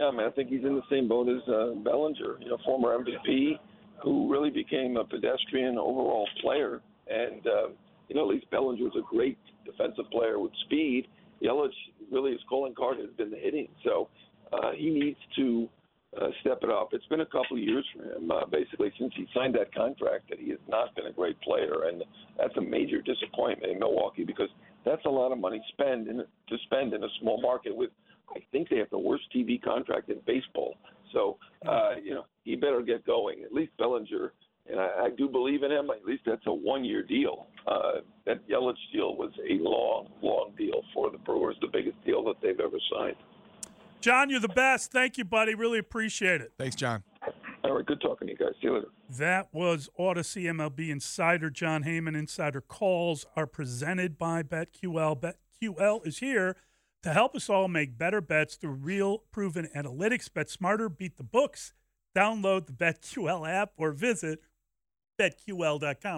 Yeah, 0.00 0.06
I 0.06 0.10
mean, 0.10 0.26
I 0.26 0.30
think 0.30 0.48
he's 0.48 0.64
in 0.64 0.74
the 0.74 0.82
same 0.90 1.06
boat 1.06 1.28
as 1.28 1.48
uh, 1.48 1.74
Bellinger, 1.76 2.40
you 2.40 2.48
know, 2.48 2.58
former 2.64 2.98
MVP, 2.98 3.52
who 4.02 4.30
really 4.32 4.50
became 4.50 4.96
a 4.96 5.04
pedestrian 5.04 5.78
overall 5.78 6.26
player, 6.42 6.80
and 7.06 7.46
uh, 7.46 7.68
you 8.08 8.14
know, 8.14 8.28
at 8.28 8.34
least 8.34 8.50
Bellinger 8.50 8.84
was 8.84 8.96
a 8.96 9.14
great 9.14 9.38
defensive 9.64 10.10
player 10.10 10.38
with 10.38 10.52
speed. 10.64 11.06
Yelich, 11.42 11.72
really, 12.10 12.32
his 12.32 12.40
calling 12.48 12.74
card 12.74 12.98
has 12.98 13.10
been 13.16 13.30
the 13.30 13.36
hitting. 13.36 13.68
So 13.84 14.08
uh, 14.52 14.72
he 14.76 14.90
needs 14.90 15.18
to 15.36 15.68
uh, 16.20 16.28
step 16.40 16.58
it 16.62 16.70
up. 16.70 16.90
It's 16.92 17.06
been 17.06 17.20
a 17.20 17.26
couple 17.26 17.56
of 17.56 17.62
years 17.62 17.84
for 17.96 18.04
him, 18.04 18.30
uh, 18.30 18.46
basically, 18.46 18.92
since 18.98 19.12
he 19.16 19.26
signed 19.34 19.54
that 19.54 19.74
contract, 19.74 20.28
that 20.30 20.38
he 20.38 20.50
has 20.50 20.60
not 20.68 20.94
been 20.94 21.06
a 21.06 21.12
great 21.12 21.40
player, 21.40 21.88
and 21.88 22.04
that's 22.38 22.56
a 22.56 22.60
major 22.60 23.00
disappointment 23.02 23.72
in 23.72 23.78
Milwaukee 23.78 24.24
because 24.24 24.48
that's 24.84 25.04
a 25.06 25.10
lot 25.10 25.32
of 25.32 25.38
money 25.38 25.62
spend 25.72 26.08
in, 26.08 26.18
to 26.18 26.56
spend 26.66 26.92
in 26.92 27.02
a 27.02 27.08
small 27.20 27.40
market 27.40 27.74
with. 27.74 27.90
I 28.34 28.40
think 28.52 28.70
they 28.70 28.78
have 28.78 28.90
the 28.90 28.98
worst 28.98 29.24
TV 29.36 29.62
contract 29.62 30.08
in 30.08 30.16
baseball. 30.26 30.76
So, 31.12 31.36
uh, 31.68 31.92
you 32.02 32.14
know, 32.14 32.24
he 32.44 32.56
better 32.56 32.80
get 32.80 33.04
going. 33.04 33.42
At 33.44 33.52
least 33.52 33.72
Bellinger 33.76 34.32
and 34.74 34.82
I, 34.82 35.06
I 35.06 35.10
do 35.16 35.28
believe 35.28 35.62
in 35.62 35.70
him. 35.70 35.88
At 35.90 36.04
least 36.04 36.24
that's 36.26 36.46
a 36.46 36.52
one-year 36.52 37.04
deal. 37.04 37.46
Uh, 37.66 38.00
that 38.26 38.46
Yelich 38.48 38.74
deal 38.92 39.16
was 39.16 39.30
a 39.48 39.62
long, 39.62 40.08
long 40.20 40.52
deal 40.58 40.82
for 40.92 41.10
the 41.10 41.18
Brewers, 41.18 41.56
the 41.60 41.68
biggest 41.72 42.02
deal 42.04 42.24
that 42.24 42.34
they've 42.42 42.58
ever 42.58 42.78
signed. 42.92 43.16
Jon, 44.00 44.30
you're 44.30 44.40
the 44.40 44.48
best. 44.48 44.90
Thank 44.90 45.16
you, 45.16 45.24
buddy. 45.24 45.54
Really 45.54 45.78
appreciate 45.78 46.40
it. 46.40 46.52
Thanks, 46.58 46.74
Jon. 46.74 47.04
All 47.62 47.72
right, 47.72 47.86
good 47.86 48.00
talking 48.00 48.26
to 48.26 48.32
you 48.32 48.38
guys. 48.38 48.52
See 48.60 48.66
you 48.66 48.74
later. 48.74 48.88
That 49.08 49.48
was 49.52 49.88
Audacy 49.98 50.44
MLB 50.44 50.90
Insider 50.90 51.50
Jon 51.50 51.84
Heyman. 51.84 52.16
Insider 52.16 52.60
calls 52.60 53.26
are 53.36 53.46
presented 53.46 54.18
by 54.18 54.42
BetQL. 54.42 55.34
BetQL 55.62 56.06
is 56.06 56.18
here 56.18 56.56
to 57.02 57.12
help 57.12 57.36
us 57.36 57.48
all 57.48 57.68
make 57.68 57.96
better 57.96 58.20
bets 58.20 58.56
through 58.56 58.72
real 58.72 59.18
proven 59.30 59.68
analytics. 59.74 60.32
Bet 60.32 60.50
smarter, 60.50 60.88
beat 60.88 61.16
the 61.16 61.22
books. 61.22 61.72
Download 62.14 62.66
the 62.66 62.72
BetQL 62.72 63.48
app 63.48 63.72
or 63.76 63.92
visit 63.92 64.40
betql.com. 65.18 66.12